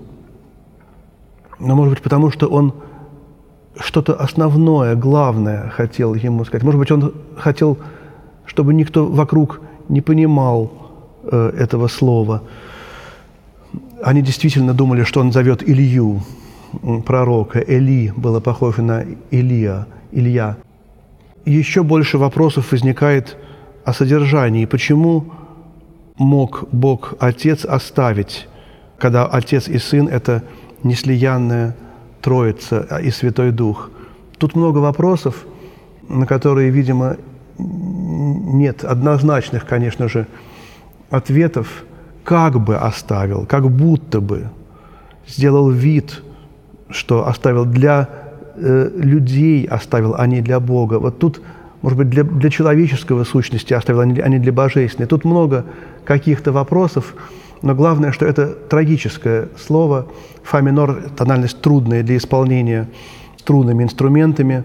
Но, 1.58 1.74
может 1.74 1.94
быть, 1.94 2.02
потому 2.02 2.30
что 2.30 2.46
он 2.46 2.74
что-то 3.76 4.14
основное, 4.14 4.94
главное 4.94 5.68
хотел 5.70 6.14
ему 6.14 6.44
сказать. 6.44 6.62
Может 6.62 6.78
быть, 6.78 6.90
он 6.90 7.12
хотел, 7.36 7.78
чтобы 8.44 8.72
никто 8.74 9.06
вокруг 9.06 9.60
не 9.88 10.00
понимал 10.00 10.70
э, 11.30 11.52
этого 11.58 11.88
слова. 11.88 12.42
Они 14.02 14.22
действительно 14.22 14.74
думали, 14.74 15.04
что 15.04 15.20
он 15.20 15.32
зовет 15.32 15.62
Илью, 15.68 16.22
пророка. 17.06 17.60
Эли 17.60 18.12
было 18.16 18.40
похоже 18.40 18.82
на 18.82 19.04
Илия, 19.30 19.86
Илья. 20.12 20.56
Еще 21.44 21.82
больше 21.82 22.18
вопросов 22.18 22.72
возникает 22.72 23.36
о 23.84 23.92
содержании. 23.92 24.64
Почему 24.64 25.26
мог 26.16 26.68
Бог 26.72 27.14
Отец 27.18 27.64
оставить, 27.64 28.48
когда 28.98 29.26
Отец 29.26 29.68
и 29.68 29.78
Сын– 29.78 30.08
это 30.10 30.42
неслиянная 30.82 31.76
Троица 32.22 33.00
и 33.02 33.10
Святой 33.10 33.50
Дух? 33.52 33.90
Тут 34.38 34.56
много 34.56 34.78
вопросов, 34.78 35.44
на 36.08 36.26
которые, 36.26 36.70
видимо, 36.70 37.16
нет 37.58 38.84
однозначных, 38.84 39.66
конечно 39.66 40.08
же, 40.08 40.26
ответов. 41.10 41.84
Как 42.24 42.58
бы 42.58 42.76
оставил, 42.76 43.44
как 43.44 43.70
будто 43.70 44.20
бы 44.20 44.48
сделал 45.26 45.70
вид, 45.70 46.22
что 46.88 47.28
оставил 47.28 47.66
для 47.66 48.08
э, 48.56 48.90
людей, 48.96 49.64
оставил, 49.66 50.14
а 50.16 50.26
не 50.26 50.40
для 50.40 50.60
Бога. 50.60 50.98
Вот 50.98 51.18
тут, 51.18 51.42
может 51.82 51.98
быть, 51.98 52.08
для, 52.08 52.24
для 52.24 52.50
человеческого 52.50 53.24
сущности 53.24 53.74
оставил, 53.74 54.00
а 54.00 54.06
не, 54.06 54.20
а 54.20 54.28
не 54.28 54.38
для 54.38 54.52
божественной. 54.52 55.06
Тут 55.06 55.24
много 55.24 55.66
каких-то 56.04 56.52
вопросов, 56.52 57.14
но 57.62 57.74
главное, 57.74 58.12
что 58.12 58.26
это 58.26 58.46
трагическое 58.48 59.48
слово. 59.58 60.06
Фа 60.42 60.60
минор– 60.60 61.02
тональность 61.16 61.60
трудная 61.60 62.02
для 62.02 62.16
исполнения 62.16 62.88
струнными 63.36 63.84
инструментами. 63.84 64.64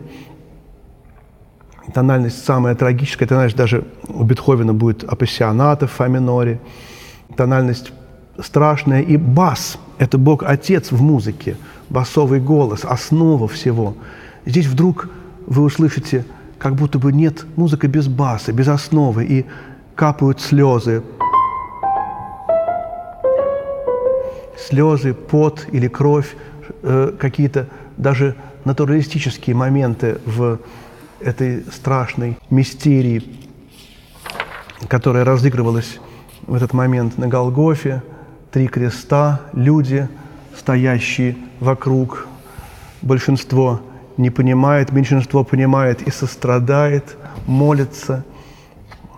Тональность 1.94 2.46
самая 2.46 2.76
трагическая, 2.76 3.28
тональность 3.28 3.58
даже 3.58 3.84
у 4.08 4.24
Бетховена 4.24 4.74
будет 4.74 5.04
апассионата 5.04 5.88
в 5.88 5.92
фа 5.92 6.08
миноре. 6.08 6.60
Тональность 7.36 7.92
страшная. 8.44 9.02
И 9.02 9.18
бас– 9.18 9.78
это 9.98 10.18
Бог 10.18 10.44
Отец 10.44 10.92
в 10.92 11.02
музыке, 11.02 11.58
басовый 11.90 12.40
голос, 12.40 12.86
основа 12.86 13.48
всего. 13.48 13.96
Здесь 14.46 14.68
вдруг 14.68 15.10
вы 15.48 15.64
услышите, 15.64 16.26
как 16.58 16.76
будто 16.76 17.00
бы 17.00 17.12
нет 17.12 17.46
музыка 17.56 17.88
без 17.88 18.08
баса, 18.08 18.54
без 18.54 18.68
основы, 18.68 19.26
и 19.26 19.46
капают 19.96 20.42
слезы, 20.42 21.04
слезы, 24.58 25.14
пот 25.14 25.68
или 25.72 25.88
кровь, 25.88 26.36
э, 26.84 27.14
какие-то 27.20 27.68
даже 27.98 28.36
натуралистические 28.66 29.56
моменты 29.56 30.20
в 30.26 30.60
этой 31.22 31.64
страшной 31.72 32.38
мистерии, 32.50 33.24
которая 34.88 35.24
разыгрывалась 35.24 36.00
в 36.48 36.54
этот 36.54 36.74
момент 36.74 37.18
на 37.18 37.28
Голгофе. 37.28 38.02
Три 38.52 38.68
креста, 38.68 39.42
люди, 39.54 40.10
стоящие 40.58 41.38
вокруг. 41.60 42.28
Большинство 43.02 43.82
не 44.18 44.30
понимает, 44.30 44.92
меньшинство 44.92 45.44
понимает 45.44 46.02
и 46.02 46.12
сострадает, 46.12 47.16
молится. 47.46 48.26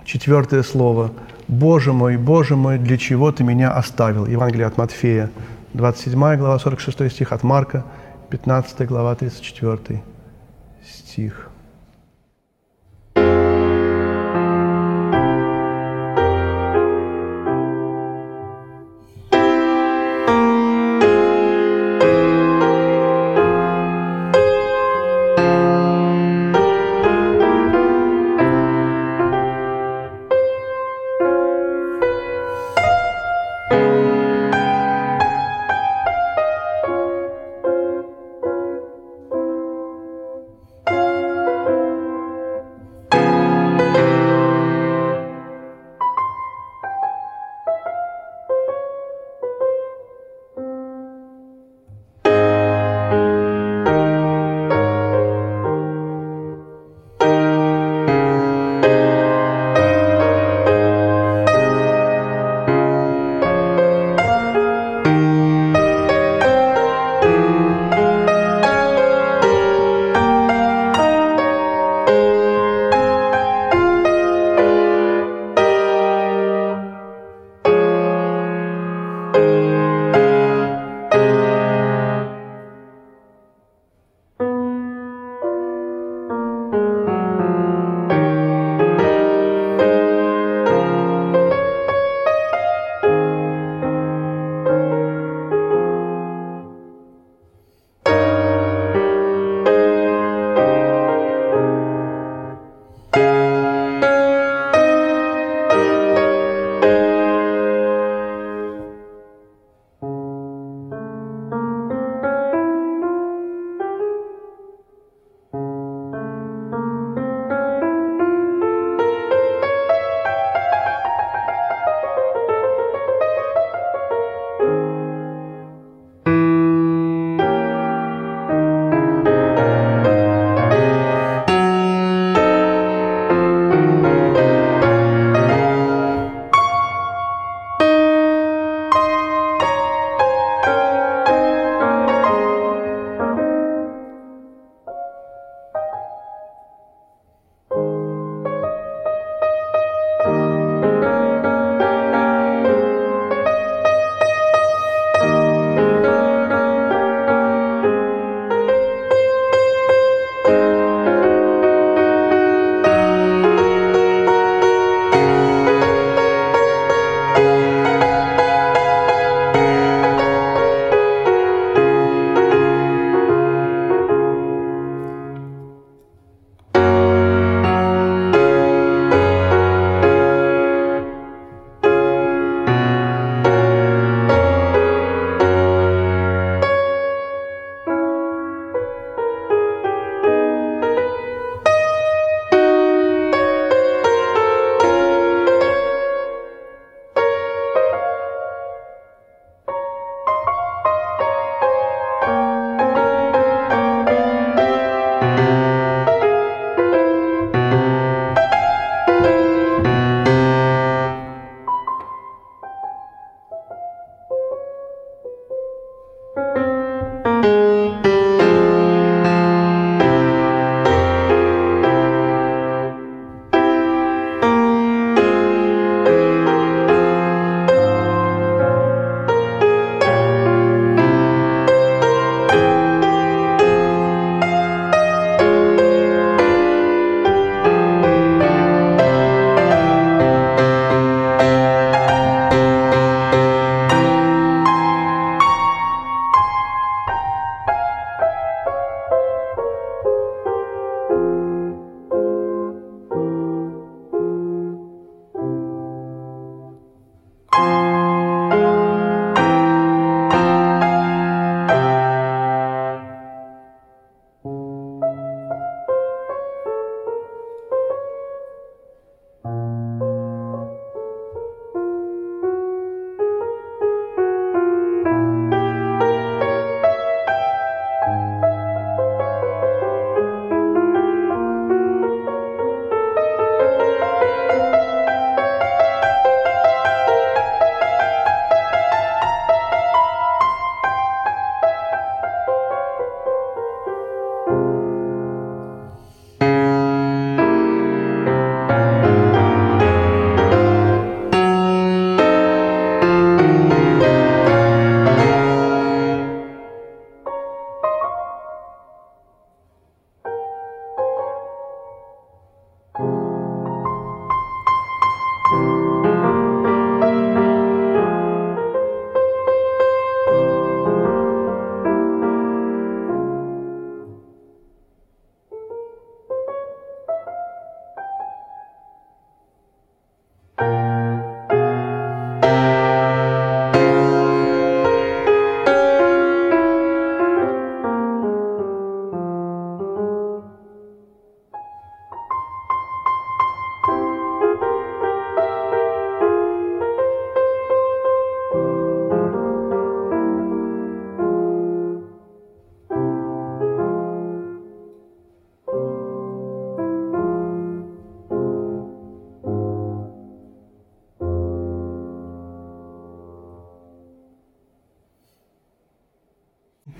Четвертое 0.05 0.63
слово– 0.63 1.11
«Боже 1.51 1.91
мой, 1.91 2.15
Боже 2.15 2.55
мой, 2.55 2.77
для 2.77 2.97
чего 2.97 3.29
Ты 3.33 3.43
меня 3.43 3.73
оставил?» 3.73 4.25
Евангелие 4.25 4.67
от 4.67 4.77
Матфея, 4.77 5.29
27 5.73 6.37
глава, 6.37 6.57
46 6.57 7.11
стих, 7.11 7.33
от 7.33 7.43
Марка, 7.43 7.83
15 8.29 8.87
глава, 8.87 9.13
34 9.15 10.01
стих. 10.87 11.50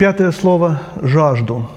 Пятое 0.01 0.31
слово– 0.31 0.81
«жажду». 1.03 1.69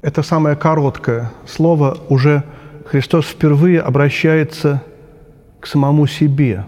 Это 0.00 0.22
самое 0.22 0.54
короткое 0.54 1.32
слово. 1.44 1.98
Уже 2.08 2.44
Христос 2.84 3.26
впервые 3.26 3.80
обращается 3.80 4.80
к 5.58 5.66
самому 5.66 6.06
себе. 6.06 6.66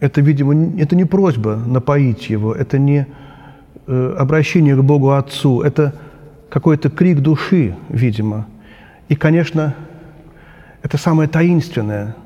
Это, 0.00 0.20
видимо, 0.20 0.76
это 0.80 0.96
не 0.96 1.04
просьба 1.04 1.54
напоить 1.54 2.28
его, 2.28 2.52
это 2.52 2.80
не 2.80 3.06
э, 3.86 4.14
обращение 4.18 4.74
к 4.74 4.82
Богу 4.82 5.12
Отцу, 5.12 5.62
это 5.62 5.94
какой-то 6.48 6.90
крик 6.90 7.20
души, 7.20 7.76
видимо. 7.88 8.48
И, 9.08 9.14
конечно, 9.14 9.76
это 10.82 10.98
самое 10.98 11.28
таинственное 11.28 12.16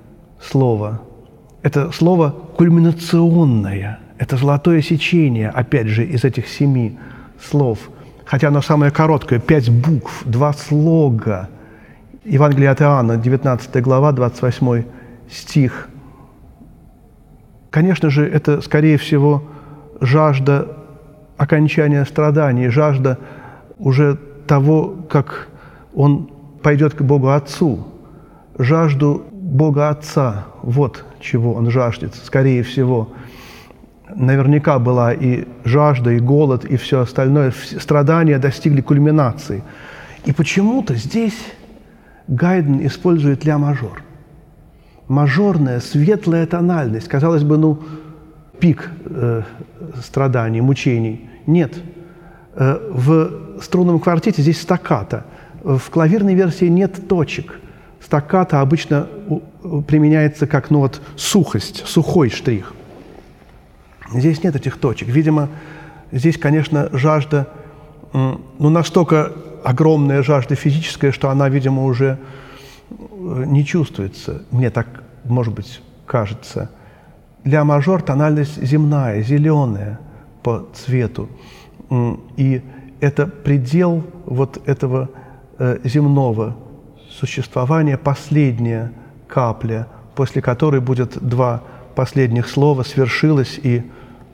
слово. 0.41 1.03
Это 1.61 1.93
слово 1.93 2.31
кульминационное. 2.57 3.99
Это 4.25 4.39
золотое 4.39 4.81
сечение, 4.81 5.51
опять 5.51 5.87
же, 5.87 6.03
из 6.03 6.25
этих 6.25 6.49
семи 6.49 6.99
слов. 7.39 7.91
Хотя 8.25 8.49
оно 8.49 8.63
самое 8.63 8.91
короткое, 8.91 9.39
пять 9.39 9.69
букв, 9.69 10.23
два 10.25 10.55
слога. 10.55 11.51
Евангелие 12.25 12.71
от 12.71 12.81
Иоанна, 12.81 13.19
19 13.19 13.83
глава, 13.83 14.13
28 14.13 14.85
стих. 15.31 15.91
Конечно 17.69 18.09
же, 18.09 18.27
это, 18.27 18.63
скорее 18.63 18.97
всего, 18.97 19.43
жажда 20.01 20.69
окончания 21.37 22.07
страданий, 22.07 22.69
жажда 22.69 23.19
уже 23.77 24.19
того, 24.47 25.05
как 25.11 25.49
он 25.95 26.31
пойдет 26.63 26.95
к 26.95 27.03
Богу 27.03 27.29
Отцу, 27.29 27.87
жажду 28.57 29.23
Бога 29.33 29.91
Отца, 29.91 30.47
вот 30.63 31.05
чего 31.21 31.53
он 31.53 31.71
жаждет, 31.71 32.15
скорее 32.15 32.63
всего. 32.63 33.11
Наверняка 34.17 34.79
была 34.79 35.13
и 35.13 35.45
жажда, 35.65 36.13
и 36.13 36.21
голод, 36.21 36.65
и 36.65 36.77
все 36.77 37.01
остальное. 37.01 37.53
Страдания 37.81 38.39
достигли 38.39 38.81
кульминации. 38.81 39.63
И 40.25 40.33
почему-то 40.33 40.95
здесь 40.95 41.39
Гайден 42.29 42.87
использует 42.87 43.45
ля-мажор. 43.45 44.03
Мажорная, 45.09 45.81
светлая 45.81 46.47
тональность. 46.47 47.09
Казалось 47.09 47.43
бы, 47.43 47.59
ну, 47.59 47.83
пик 48.59 48.91
э, 49.05 49.43
страданий, 50.03 50.61
мучений. 50.61 51.29
Нет. 51.47 51.75
Э, 52.55 52.79
в 52.91 53.61
струнном 53.61 53.99
квартете 53.99 54.43
здесь 54.43 54.61
стаката. 54.61 55.25
В 55.63 55.91
клавирной 55.91 56.35
версии 56.35 56.67
нет 56.67 57.09
точек. 57.09 57.59
Стаката 58.01 58.61
обычно 58.61 59.09
применяется 59.87 60.47
как 60.47 60.71
ну, 60.71 60.81
вот, 60.81 61.01
сухость, 61.17 61.87
сухой 61.87 62.31
штрих. 62.31 62.73
Здесь 64.15 64.43
нет 64.43 64.57
этих 64.57 64.79
точек. 64.79 65.09
Видимо, 65.09 65.49
здесь, 66.13 66.39
конечно, 66.39 66.89
жажда, 66.93 67.49
ну, 68.13 68.41
настолько 68.59 69.33
огромная 69.65 70.23
жажда 70.23 70.55
физическая, 70.55 71.11
что 71.13 71.31
она, 71.31 71.49
видимо, 71.49 71.85
уже 71.85 72.19
э, 72.91 73.45
не 73.47 73.65
чувствуется. 73.65 74.43
Мне 74.51 74.71
так, 74.71 75.03
может 75.25 75.55
быть, 75.55 75.81
кажется. 76.07 76.71
Для 77.43 77.65
мажор 77.65 78.03
тональность 78.03 78.63
земная, 78.63 79.23
зеленая 79.23 79.99
по 80.43 80.69
цвету. 80.75 81.29
И 82.37 82.63
это 83.01 83.27
предел 83.27 84.05
вот 84.27 84.67
этого 84.69 85.11
э, 85.59 85.79
земного 85.85 86.57
существования, 87.11 87.97
последняя 87.97 88.93
капля, 89.29 89.87
после 90.15 90.43
которой 90.43 90.81
будет 90.81 91.19
два 91.27 91.63
последних 91.95 92.49
слова 92.49 92.83
«свершилось» 92.83 93.59
и 93.63 93.83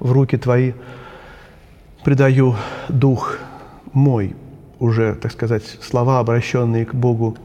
«в 0.01 0.13
руки 0.13 0.37
твои 0.37 0.73
предаю 2.03 2.57
дух 2.89 3.39
мой» 3.93 4.35
уже, 4.81 5.15
так 5.15 5.31
сказать, 5.31 5.63
слова, 5.83 6.19
обращенные 6.19 6.87
к 6.87 6.95
Богу 6.95 7.37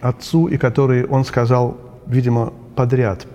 Отцу, 0.00 0.48
и 0.48 0.58
которые 0.58 1.06
он 1.06 1.24
сказал, 1.24 1.78
видимо, 2.06 2.52
подряд. 2.74 3.26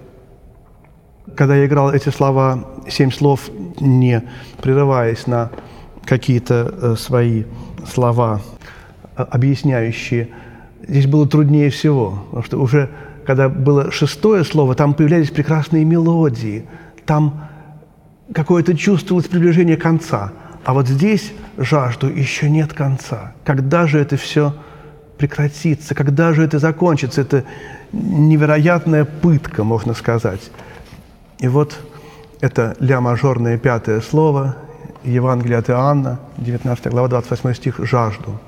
Когда 1.36 1.56
я 1.56 1.66
играл 1.66 1.92
эти 1.94 2.10
слова, 2.10 2.66
семь 2.90 3.12
слов, 3.12 3.50
не 3.80 4.22
прерываясь 4.62 5.26
на 5.26 5.50
какие-то 6.06 6.74
э, 6.82 6.96
свои 6.98 7.46
слова, 7.88 8.42
э, 9.16 9.24
объясняющие, 9.24 10.30
здесь 10.86 11.08
было 11.08 11.28
труднее 11.28 11.70
всего, 11.70 12.24
потому 12.26 12.44
что 12.44 12.62
уже 12.62 12.90
когда 13.26 13.50
было 13.50 13.92
шестое 13.92 14.44
слово, 14.44 14.76
там 14.76 14.94
появлялись 14.94 15.30
прекрасные 15.30 15.86
мелодии, 15.86 16.66
там 17.06 17.48
какое-то 18.34 18.76
чувствовалось 18.76 19.28
приближение 19.28 19.78
конца– 19.78 20.32
а 20.64 20.74
вот 20.74 20.88
здесь 20.88 21.34
жажду 21.58 22.08
еще 22.08 22.50
нет 22.50 22.74
конца. 22.74 23.34
Когда 23.44 23.88
же 23.88 24.00
это 24.00 24.16
все 24.18 24.54
прекратится? 25.18 25.96
Когда 25.96 26.34
же 26.34 26.44
это 26.44 26.60
закончится? 26.60 27.22
Это 27.22 27.46
невероятная 27.92 29.06
пытка, 29.06 29.64
можно 29.64 29.94
сказать. 29.94 30.52
И 31.40 31.48
вот 31.48 31.80
это 32.42 32.76
ля-мажорное 32.80 33.58
пятое 33.58 34.02
слово, 34.02 34.56
Евангелие 35.04 35.58
от 35.58 35.70
Иоанна, 35.70 36.20
19 36.38 36.88
глава, 36.88 37.08
28 37.08 37.54
стих, 37.56 37.80
«жажду». 37.80 38.40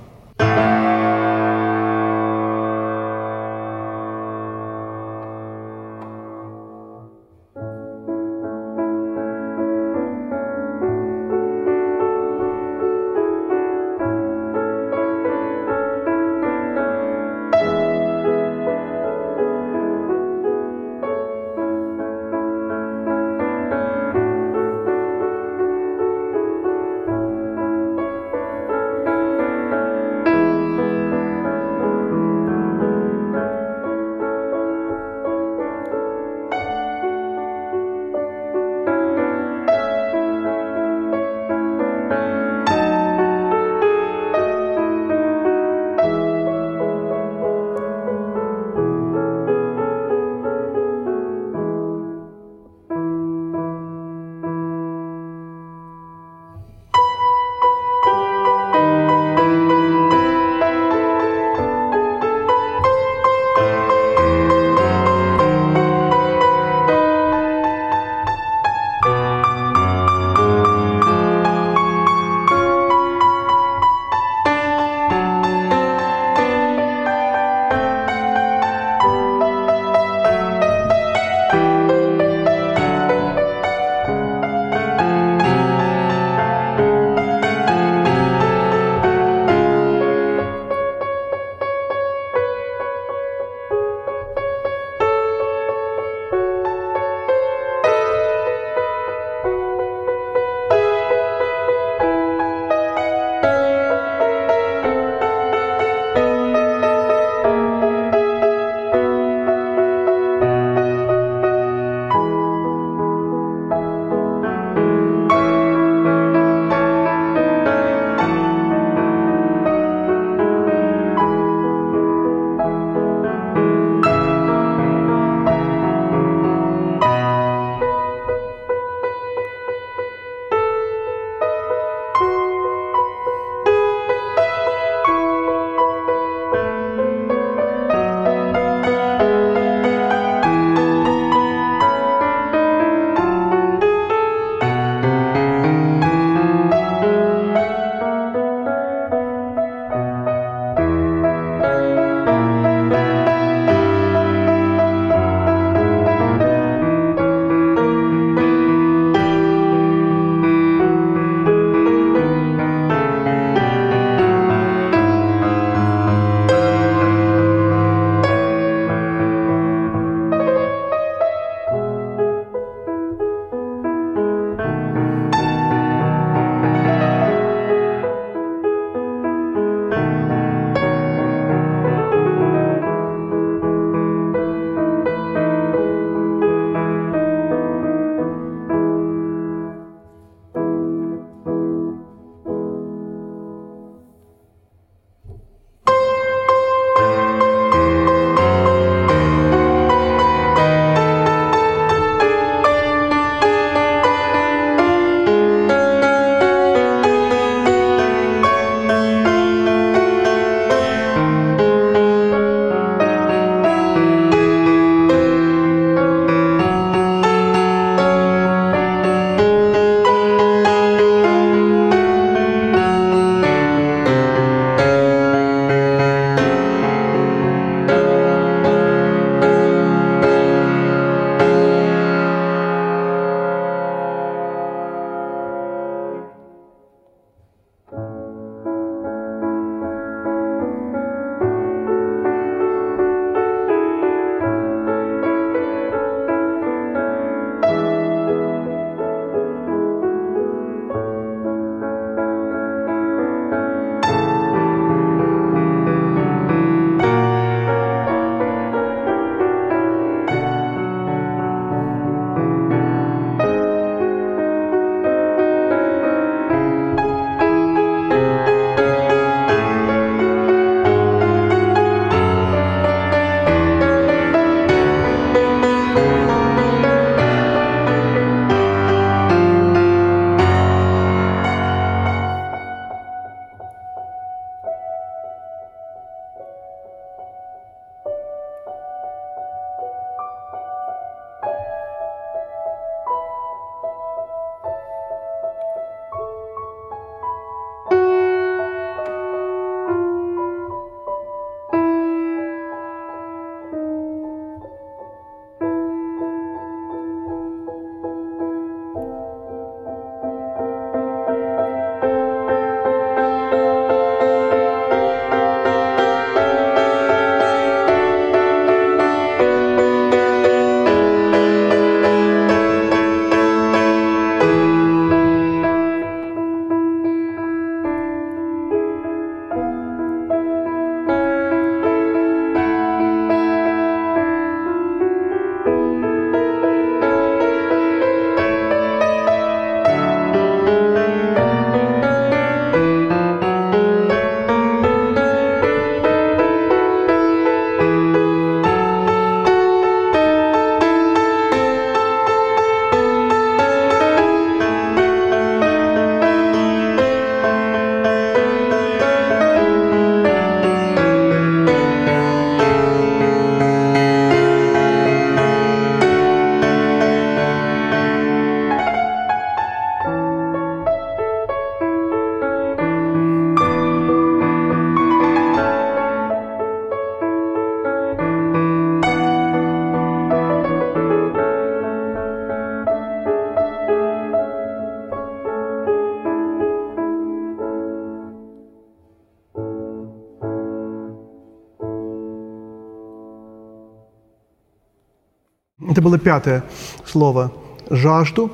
Было 396.14 396.20
пятое 396.20 396.64
слово 397.06 397.52
«жажду». 397.90 398.52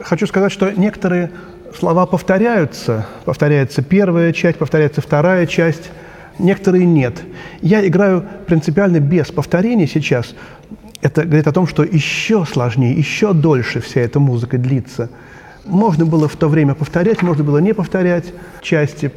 Хочу 0.00 0.26
сказать, 0.26 0.50
что 0.50 0.72
некоторые 0.72 1.30
слова 1.78 2.06
повторяются. 2.06 3.06
Повторяется 3.24 3.82
первая 3.82 4.32
часть, 4.32 4.58
повторяется 4.58 5.00
вторая 5.00 5.46
часть, 5.46 5.90
некоторые 6.40 6.84
нет. 6.84 7.22
Я 7.60 7.86
играю 7.86 8.24
принципиально 8.46 8.98
без 8.98 9.26
повторений 9.26 9.86
сейчас. 9.86 10.34
Это 11.02 11.22
говорит 11.22 11.46
о 11.46 11.52
том, 11.52 11.68
что 11.68 11.84
еще 11.84 12.44
сложнее, 12.44 12.92
еще 12.92 13.32
дольше 13.32 13.80
вся 13.80 14.00
эта 14.00 14.18
музыка 14.18 14.58
длится. 14.58 15.08
Можно 15.64 16.04
было 16.04 16.26
в 16.26 16.34
то 16.34 16.48
время 16.48 16.74
повторять, 16.74 17.22
можно 17.22 17.44
было 17.44 17.58
не 17.58 17.74
повторять 17.74 18.24
части. 18.60 19.12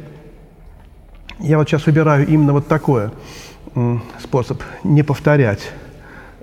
Я 1.40 1.58
вот 1.58 1.68
сейчас 1.68 1.86
выбираю 1.86 2.28
именно 2.28 2.52
вот 2.52 2.68
такой 2.68 3.10
способ 4.22 4.62
не 4.84 5.02
повторять 5.02 5.60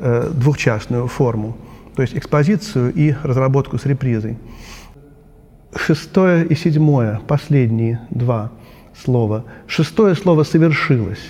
двухчастную 0.03 1.07
форму, 1.07 1.55
то 1.95 2.01
есть 2.01 2.15
экспозицию 2.15 2.93
и 2.93 3.15
разработку 3.23 3.77
с 3.77 3.85
репризой. 3.85 4.37
Шестое 5.75 6.45
и 6.45 6.55
седьмое, 6.55 7.21
последние 7.27 8.01
два 8.09 8.51
слова. 8.93 9.45
Шестое 9.67 10.15
слово 10.15 10.43
«совершилось». 10.43 11.23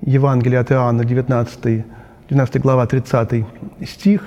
Евангелие 0.00 0.60
от 0.60 0.72
Иоанна, 0.72 1.04
19, 1.04 1.84
12 2.28 2.60
глава, 2.60 2.86
30 2.86 3.46
стих. 3.86 4.22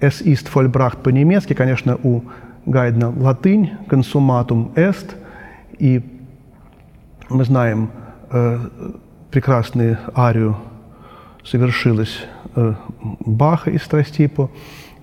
«Es 0.00 0.20
ist 0.20 0.48
vollbracht» 0.52 1.02
по-немецки, 1.02 1.54
конечно, 1.54 1.96
у 2.02 2.22
Гайдна 2.66 3.10
латынь, 3.10 3.70
«consumatum 3.88 4.74
est». 4.74 5.16
И 5.78 6.02
мы 7.28 7.44
знаем 7.44 7.90
э, 8.30 8.58
прекрасную 9.30 9.98
арию 10.14 10.56
«Совершилось» 11.44 12.24
э, 12.54 12.74
Баха 13.20 13.70
из 13.70 13.82
страстей 13.82 14.28
по 14.28 14.50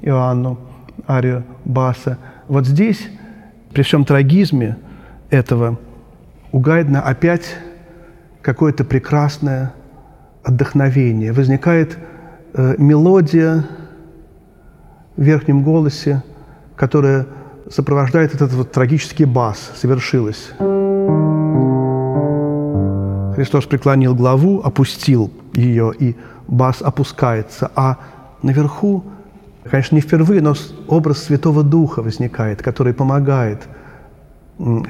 Иоанну, 0.02 0.60
арию 1.08 1.44
Баса. 1.66 2.18
Вот 2.48 2.66
здесь 2.66 3.10
при 3.74 3.84
всем 3.84 4.06
трагизме 4.06 4.78
этого 5.30 5.80
у 6.52 6.60
Гайдна 6.60 7.02
опять 7.02 7.56
какое-то 8.42 8.84
прекрасное 8.84 9.74
отдохновение. 10.44 11.32
Возникает 11.34 11.98
э, 12.54 12.76
мелодия 12.78 13.66
в 15.16 15.22
верхнем 15.22 15.64
голосе, 15.64 16.24
которая 16.76 17.28
сопровождает 17.70 18.34
этот 18.34 18.52
вот 18.54 18.72
трагический 18.72 19.26
бас 19.26 19.72
«Совершилось». 19.76 20.52
Христос 23.40 23.68
преклонил 23.68 24.16
главу, 24.16 24.60
опустил 24.66 25.32
ее, 25.54 25.94
и 25.98 26.18
бас 26.50 26.82
опускается. 26.82 27.72
А 27.74 27.98
наверху 28.44 29.06
Конечно, 29.64 29.96
не 29.96 30.02
впервые, 30.02 30.42
но 30.42 30.56
образ 30.88 31.24
Святого 31.24 31.64
Духа 31.64 32.02
возникает, 32.02 32.62
который 32.62 32.94
помогает 32.94 33.62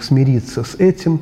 смириться 0.02 0.64
с 0.64 0.76
этим. 0.76 1.22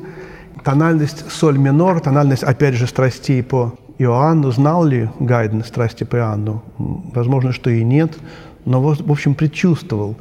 Тональность 0.64 1.30
соль 1.30 1.58
минор, 1.58 2.00
тональность, 2.00 2.44
опять 2.44 2.74
же, 2.74 2.86
страстей 2.86 3.42
по 3.42 3.74
Иоанну. 3.98 4.50
Знал 4.50 4.84
ли 4.84 5.10
Гайден 5.20 5.64
страсти 5.64 6.04
по 6.04 6.16
Иоанну? 6.16 6.62
Возможно, 6.78 7.52
что 7.52 7.68
и 7.68 7.84
нет, 7.84 8.16
но, 8.64 8.80
в 8.80 9.10
общем, 9.12 9.34
предчувствовал 9.34 10.16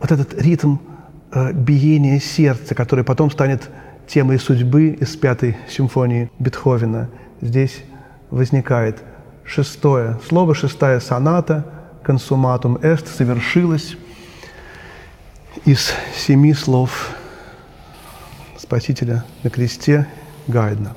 вот 0.00 0.10
этот 0.10 0.34
ритм 0.42 0.78
э, 1.32 1.52
биения 1.52 2.18
сердца, 2.18 2.74
который 2.74 3.04
потом 3.04 3.30
станет 3.30 3.70
темой 4.12 4.38
судьбы 4.38 4.88
из 4.88 5.16
пятой 5.16 5.56
симфонии 5.68 6.30
Бетховена. 6.38 7.08
Здесь 7.40 7.82
возникает 8.30 9.02
шестое 9.44 10.18
слово, 10.28 10.54
шестая 10.54 11.00
соната– 11.00 11.64
консуматум 12.02 12.78
эст 12.82 13.06
совершилось 13.08 13.96
из 15.64 15.92
семи 16.16 16.52
слов 16.52 17.10
Спасителя 18.58 19.24
на 19.42 19.50
кресте 19.50 20.06
Гайдна. 20.46 20.94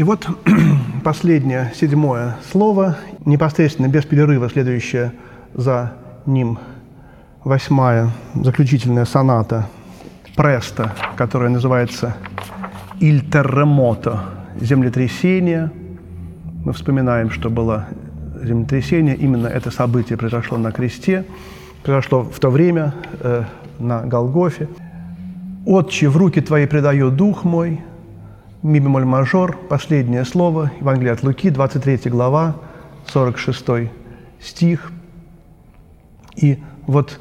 И 0.00 0.02
вот 0.02 0.26
последнее, 1.04 1.72
седьмое 1.74 2.36
слово, 2.50 2.96
непосредственно 3.26 3.86
без 3.86 4.06
перерыва, 4.06 4.48
следующее 4.48 5.12
за 5.52 5.92
ним 6.24 6.58
восьмая, 7.44 8.08
заключительная 8.34 9.04
соната 9.04 9.68
Преста, 10.38 10.94
которая 11.16 11.50
называется 11.50 12.16
«Иль 12.98 13.20
терремото»– 13.20 14.24
землетрясение. 14.58 15.70
Мы 16.64 16.72
вспоминаем, 16.72 17.30
что 17.30 17.50
было 17.50 17.86
землетрясение, 18.42 19.16
именно 19.16 19.48
это 19.48 19.70
событие 19.70 20.16
произошло 20.16 20.56
на 20.56 20.72
кресте, 20.72 21.26
произошло 21.82 22.22
в 22.22 22.40
то 22.40 22.48
время 22.48 22.94
э, 23.20 23.44
на 23.78 24.00
Голгофе. 24.00 24.66
«Отче, 25.66 26.08
в 26.08 26.16
руки 26.16 26.40
Твои 26.40 26.64
предаю 26.64 27.10
дух 27.10 27.44
мой», 27.44 27.82
ми 28.62 28.80
бемоль 28.80 29.04
мажор, 29.04 29.56
последнее 29.68 30.24
слово, 30.24 30.70
Евангелие 30.80 31.12
от 31.12 31.22
Луки, 31.22 31.50
23 31.50 32.10
глава, 32.10 32.56
46 33.06 33.90
стих. 34.40 34.92
И 36.36 36.62
вот 36.86 37.20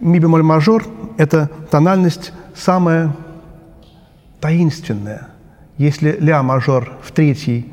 ми 0.00 0.18
бемоль 0.18 0.42
мажор– 0.42 0.84
это 1.18 1.50
тональность 1.70 2.32
самая 2.54 3.14
таинственная. 4.40 5.28
Если 5.76 6.16
ля 6.20 6.42
мажор 6.42 6.92
в 7.02 7.12
третьей 7.12 7.72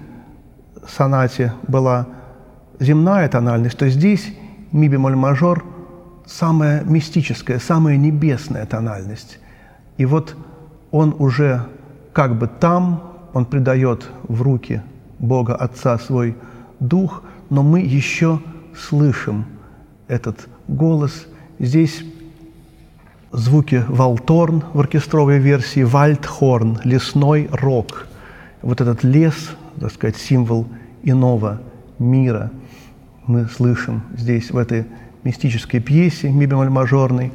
сонате 0.87 1.53
была 1.67 2.07
земная 2.79 3.27
тональность, 3.29 3.77
то 3.77 3.89
здесь 3.89 4.33
ми 4.71 4.87
бемоль 4.89 5.15
мажор– 5.15 5.63
самая 6.25 6.83
мистическая, 6.83 7.59
самая 7.59 7.97
небесная 7.97 8.65
тональность. 8.65 9.39
И 9.97 10.05
вот 10.05 10.35
он 10.91 11.15
уже 11.19 11.65
как 12.15 12.37
бы 12.37 12.47
там, 12.47 13.03
он 13.33 13.43
предает 13.45 14.07
в 14.29 14.41
руки 14.41 14.81
Бога 15.19 15.53
Отца 15.53 15.97
свой 15.97 16.37
дух, 16.79 17.23
но 17.49 17.61
мы 17.61 17.81
еще 17.81 18.39
слышим 18.73 19.43
этот 20.07 20.47
голос. 20.69 21.27
Здесь 21.59 22.05
звуки 23.33 23.83
валторн 23.89 24.63
в 24.73 24.79
оркестровой 24.79 25.39
версии, 25.39 25.83
вальдхорн, 25.83 26.79
лесной 26.85 27.49
рок. 27.51 28.07
Вот 28.61 28.79
этот 28.79 29.03
лес, 29.03 29.49
так 29.81 29.91
сказать, 29.91 30.15
символ 30.15 30.67
иного 31.03 31.59
мира 31.99 32.49
мы 33.27 33.45
слышим 33.47 34.03
здесь, 34.17 34.51
в 34.51 34.57
этой 34.57 34.85
мистической 35.25 35.81
пьесе 35.81 36.31
ми 36.31 36.45
бемоль 36.45 36.69
мажорной. 36.69 37.33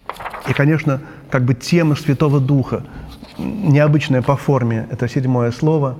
И, 0.48 0.54
конечно, 0.54 1.02
как 1.30 1.44
бы 1.44 1.52
тема 1.52 1.96
Святого 1.96 2.40
Духа– 2.40 2.82
необычное 3.40 4.22
по 4.22 4.36
форме, 4.36 4.86
это 4.90 5.08
седьмое 5.08 5.50
слово, 5.52 5.96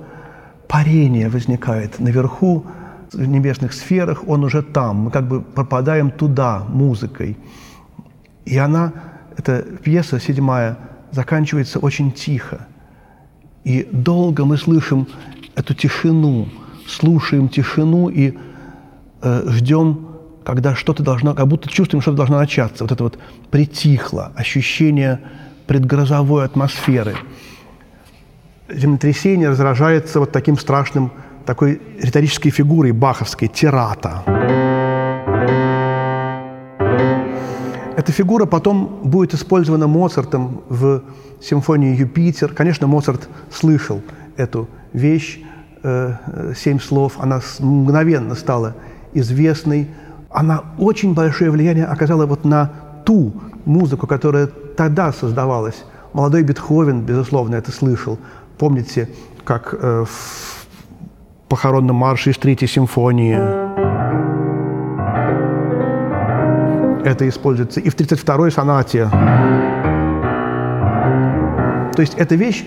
парение 0.67 1.29
возникает 1.29 1.99
наверху, 1.99 2.65
в 3.13 3.25
небесных 3.25 3.73
сферах, 3.73 4.23
он 4.27 4.43
уже 4.43 4.61
там. 4.61 4.97
Мы 4.97 5.11
как 5.11 5.27
бы 5.27 5.41
пропадаем 5.41 6.11
туда 6.11 6.63
музыкой. 6.69 7.37
И 8.45 8.57
она, 8.57 8.93
эта 9.37 9.61
пьеса 9.61 10.19
седьмая, 10.19 10.77
заканчивается 11.11 11.79
очень 11.79 12.11
тихо. 12.11 12.67
И 13.63 13.87
долго 13.91 14.45
мы 14.45 14.57
слышим 14.57 15.07
эту 15.55 15.73
тишину, 15.73 16.47
слушаем 16.87 17.49
тишину 17.49 18.09
и 18.09 18.33
э, 19.21 19.43
ждем, 19.49 20.07
когда 20.43 20.73
что-то 20.73 21.03
должно, 21.03 21.35
как 21.35 21.47
будто 21.47 21.69
чувствуем, 21.69 22.01
что-то 22.01 22.17
должно 22.17 22.37
начаться. 22.37 22.83
Вот 22.83 22.91
это 22.91 23.03
вот 23.03 23.19
притихло, 23.51 24.31
ощущение 24.35 25.19
предгрозовой 25.71 26.43
атмосферы. 26.43 27.15
Землетрясение 28.67 29.47
разражается 29.47 30.19
вот 30.19 30.33
таким 30.33 30.57
страшным, 30.57 31.13
такой 31.45 31.81
риторической 31.97 32.51
фигурой 32.51 32.91
баховской, 32.91 33.47
тирата. 33.47 34.21
Эта 37.95 38.11
фигура 38.11 38.45
потом 38.45 38.99
будет 39.03 39.33
использована 39.33 39.87
Моцартом 39.87 40.61
в 40.67 41.03
симфонии 41.41 41.95
«Юпитер». 41.95 42.53
Конечно, 42.53 42.85
Моцарт 42.87 43.29
слышал 43.49 44.01
эту 44.35 44.67
вещь, 44.91 45.39
э, 45.83 46.53
семь 46.53 46.81
слов, 46.81 47.13
она 47.17 47.39
мгновенно 47.59 48.35
стала 48.35 48.75
известной. 49.13 49.87
Она 50.29 50.63
очень 50.77 51.13
большое 51.13 51.49
влияние 51.49 51.85
оказала 51.85 52.25
вот 52.25 52.43
на 52.43 52.69
ту 53.05 53.31
музыку, 53.63 54.05
которая 54.05 54.49
тогда 54.75 55.11
создавалась. 55.11 55.83
Молодой 56.13 56.43
Бетховен, 56.43 57.01
безусловно, 57.01 57.55
это 57.55 57.71
слышал. 57.71 58.17
Помните, 58.57 59.09
как 59.43 59.73
э, 59.73 60.05
в 60.05 60.67
похоронном 61.47 61.95
марше 61.95 62.31
из 62.31 62.37
Третьей 62.37 62.67
симфонии 62.67 63.37
это 67.03 67.27
используется, 67.27 67.79
и 67.79 67.89
в 67.89 67.95
32-й 67.95 68.51
сонате. 68.51 69.09
То 71.95 72.01
есть 72.01 72.15
эта 72.15 72.35
вещь, 72.35 72.65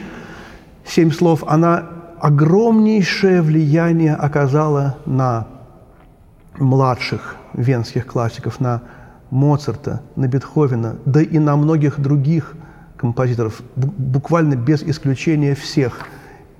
семь 0.85 1.11
слов, 1.11 1.45
она 1.47 1.87
огромнейшее 2.21 3.43
влияние 3.43 4.15
оказала 4.15 4.97
на 5.07 5.47
младших 6.59 7.37
венских 7.53 8.07
классиков, 8.07 8.61
на 8.61 8.83
Моцарта, 9.31 10.03
на 10.17 10.29
Бетховена, 10.29 10.97
да 11.05 11.21
и 11.21 11.39
на 11.39 11.57
многих 11.57 11.99
других 12.01 12.55
композиторов, 12.97 13.63
буквально 13.77 14.55
без 14.55 14.83
исключения 14.83 15.55
всех. 15.55 16.07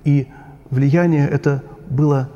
И 0.03 0.27
влияние 0.69 1.27
это 1.27 1.63
было 1.89 2.29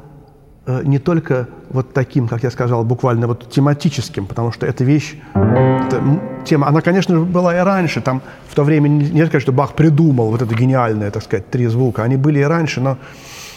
э, 0.65 0.81
не 0.83 0.99
только 0.99 1.47
вот 1.69 1.93
таким, 1.93 2.27
как 2.27 2.43
я 2.43 2.51
сказал, 2.51 2.83
буквально 2.83 3.27
вот 3.27 3.49
тематическим, 3.49 4.25
потому 4.25 4.51
что 4.51 4.65
эта 4.65 4.83
вещь, 4.83 5.17
эта 5.33 6.01
тема, 6.45 6.67
она, 6.67 6.81
конечно, 6.81 7.19
была 7.19 7.57
и 7.57 7.59
раньше. 7.59 8.01
Там 8.01 8.21
в 8.47 8.55
то 8.55 8.63
время 8.63 8.87
не 8.87 9.25
сказать, 9.25 9.41
что 9.41 9.51
Бах 9.51 9.73
придумал 9.73 10.31
вот 10.31 10.41
это 10.41 10.55
гениальное, 10.55 11.11
так 11.11 11.23
сказать, 11.23 11.49
три 11.49 11.67
звука. 11.67 12.03
Они 12.03 12.15
были 12.15 12.39
и 12.39 12.43
раньше, 12.43 12.81
но 12.81 12.97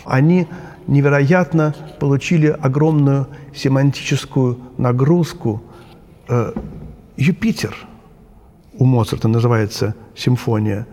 они 0.04 0.48
невероятно 0.86 1.74
получили 2.00 2.48
огромную 2.48 3.28
семантическую 3.54 4.58
нагрузку– 4.78 5.62
Юпитер 7.16 7.76
у 8.78 8.84
Моцарта 8.84 9.28
называется 9.28 9.94
симфония. 10.14 10.86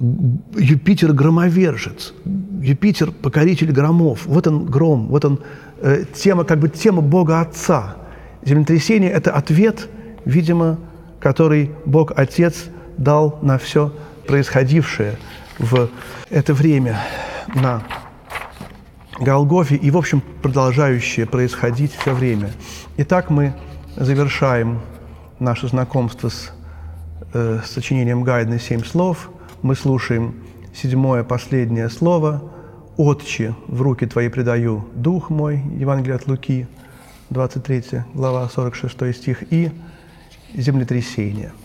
Юпитер 0.00 1.12
громовержец, 1.12 2.14
Юпитер 2.60 3.12
покоритель 3.12 3.72
громов. 3.72 4.26
Вот 4.26 4.46
он 4.46 4.66
гром, 4.66 5.06
вот 5.08 5.24
он 5.24 5.40
э, 5.80 6.04
тема, 6.14 6.44
как 6.44 6.58
бы 6.58 6.68
тема 6.68 7.00
Бога 7.00 7.40
Отца. 7.40 7.96
Землетрясение– 8.44 9.10
это 9.12 9.32
ответ, 9.32 9.88
видимо, 10.24 10.78
который 11.20 11.70
Бог 11.86 12.12
Отец 12.16 12.66
дал 12.98 13.38
на 13.42 13.58
все 13.58 13.92
происходившее 14.26 15.16
в 15.58 15.88
это 16.30 16.54
время 16.54 17.00
на 17.54 17.82
Голгофе 19.18 19.76
и, 19.76 19.90
в 19.90 19.96
общем, 19.96 20.22
продолжающее 20.42 21.26
происходить 21.26 21.92
все 21.94 22.14
время. 22.14 22.50
Итак, 22.96 23.30
мы 23.30 23.54
завершаем 23.96 24.80
наше 25.38 25.68
знакомство 25.68 26.28
с 26.28 26.50
э, 27.32 27.60
сочинением 27.64 28.22
Гайдна 28.22 28.58
«Семь 28.58 28.84
слов». 28.84 29.30
Мы 29.62 29.74
слушаем 29.74 30.34
седьмое, 30.74 31.24
последнее 31.24 31.88
слово 31.88 32.42
«Отче, 32.96 33.54
в 33.66 33.82
руки 33.82 34.06
Твои 34.06 34.28
предаю 34.28 34.88
Дух 34.94 35.30
мой» 35.30 35.62
Евангелие 35.78 36.16
от 36.16 36.26
Луки, 36.26 36.66
23 37.30 38.02
глава, 38.14 38.48
46 38.48 39.14
стих, 39.14 39.52
и 39.52 39.70
«Землетрясение».– 40.54 41.52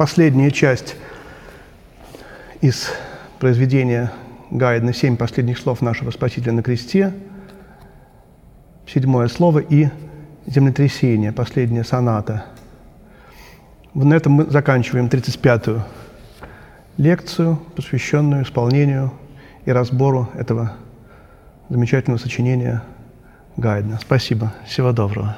последняя 0.00 0.50
часть 0.50 0.96
из 2.62 2.88
произведения 3.38 4.10
Гайдна 4.50 4.94
«Семь 4.94 5.18
последних 5.18 5.58
слов 5.58 5.82
нашего 5.82 6.10
Спасителя 6.10 6.54
на 6.54 6.62
кресте», 6.62 7.12
седьмое 8.86 9.28
слово 9.28 9.58
и 9.58 9.88
землетрясение, 10.46 11.32
последняя 11.32 11.84
соната. 11.84 12.46
На 13.92 14.14
этом 14.14 14.32
мы 14.32 14.44
заканчиваем 14.44 15.08
35-ю 15.08 15.82
лекцию, 16.96 17.60
посвященную 17.76 18.44
исполнению 18.44 19.12
и 19.66 19.70
разбору 19.70 20.30
этого 20.32 20.76
замечательного 21.68 22.18
сочинения 22.18 22.82
Гайдна. 23.58 23.98
Спасибо. 24.00 24.54
Всего 24.64 24.92
доброго. 24.92 25.36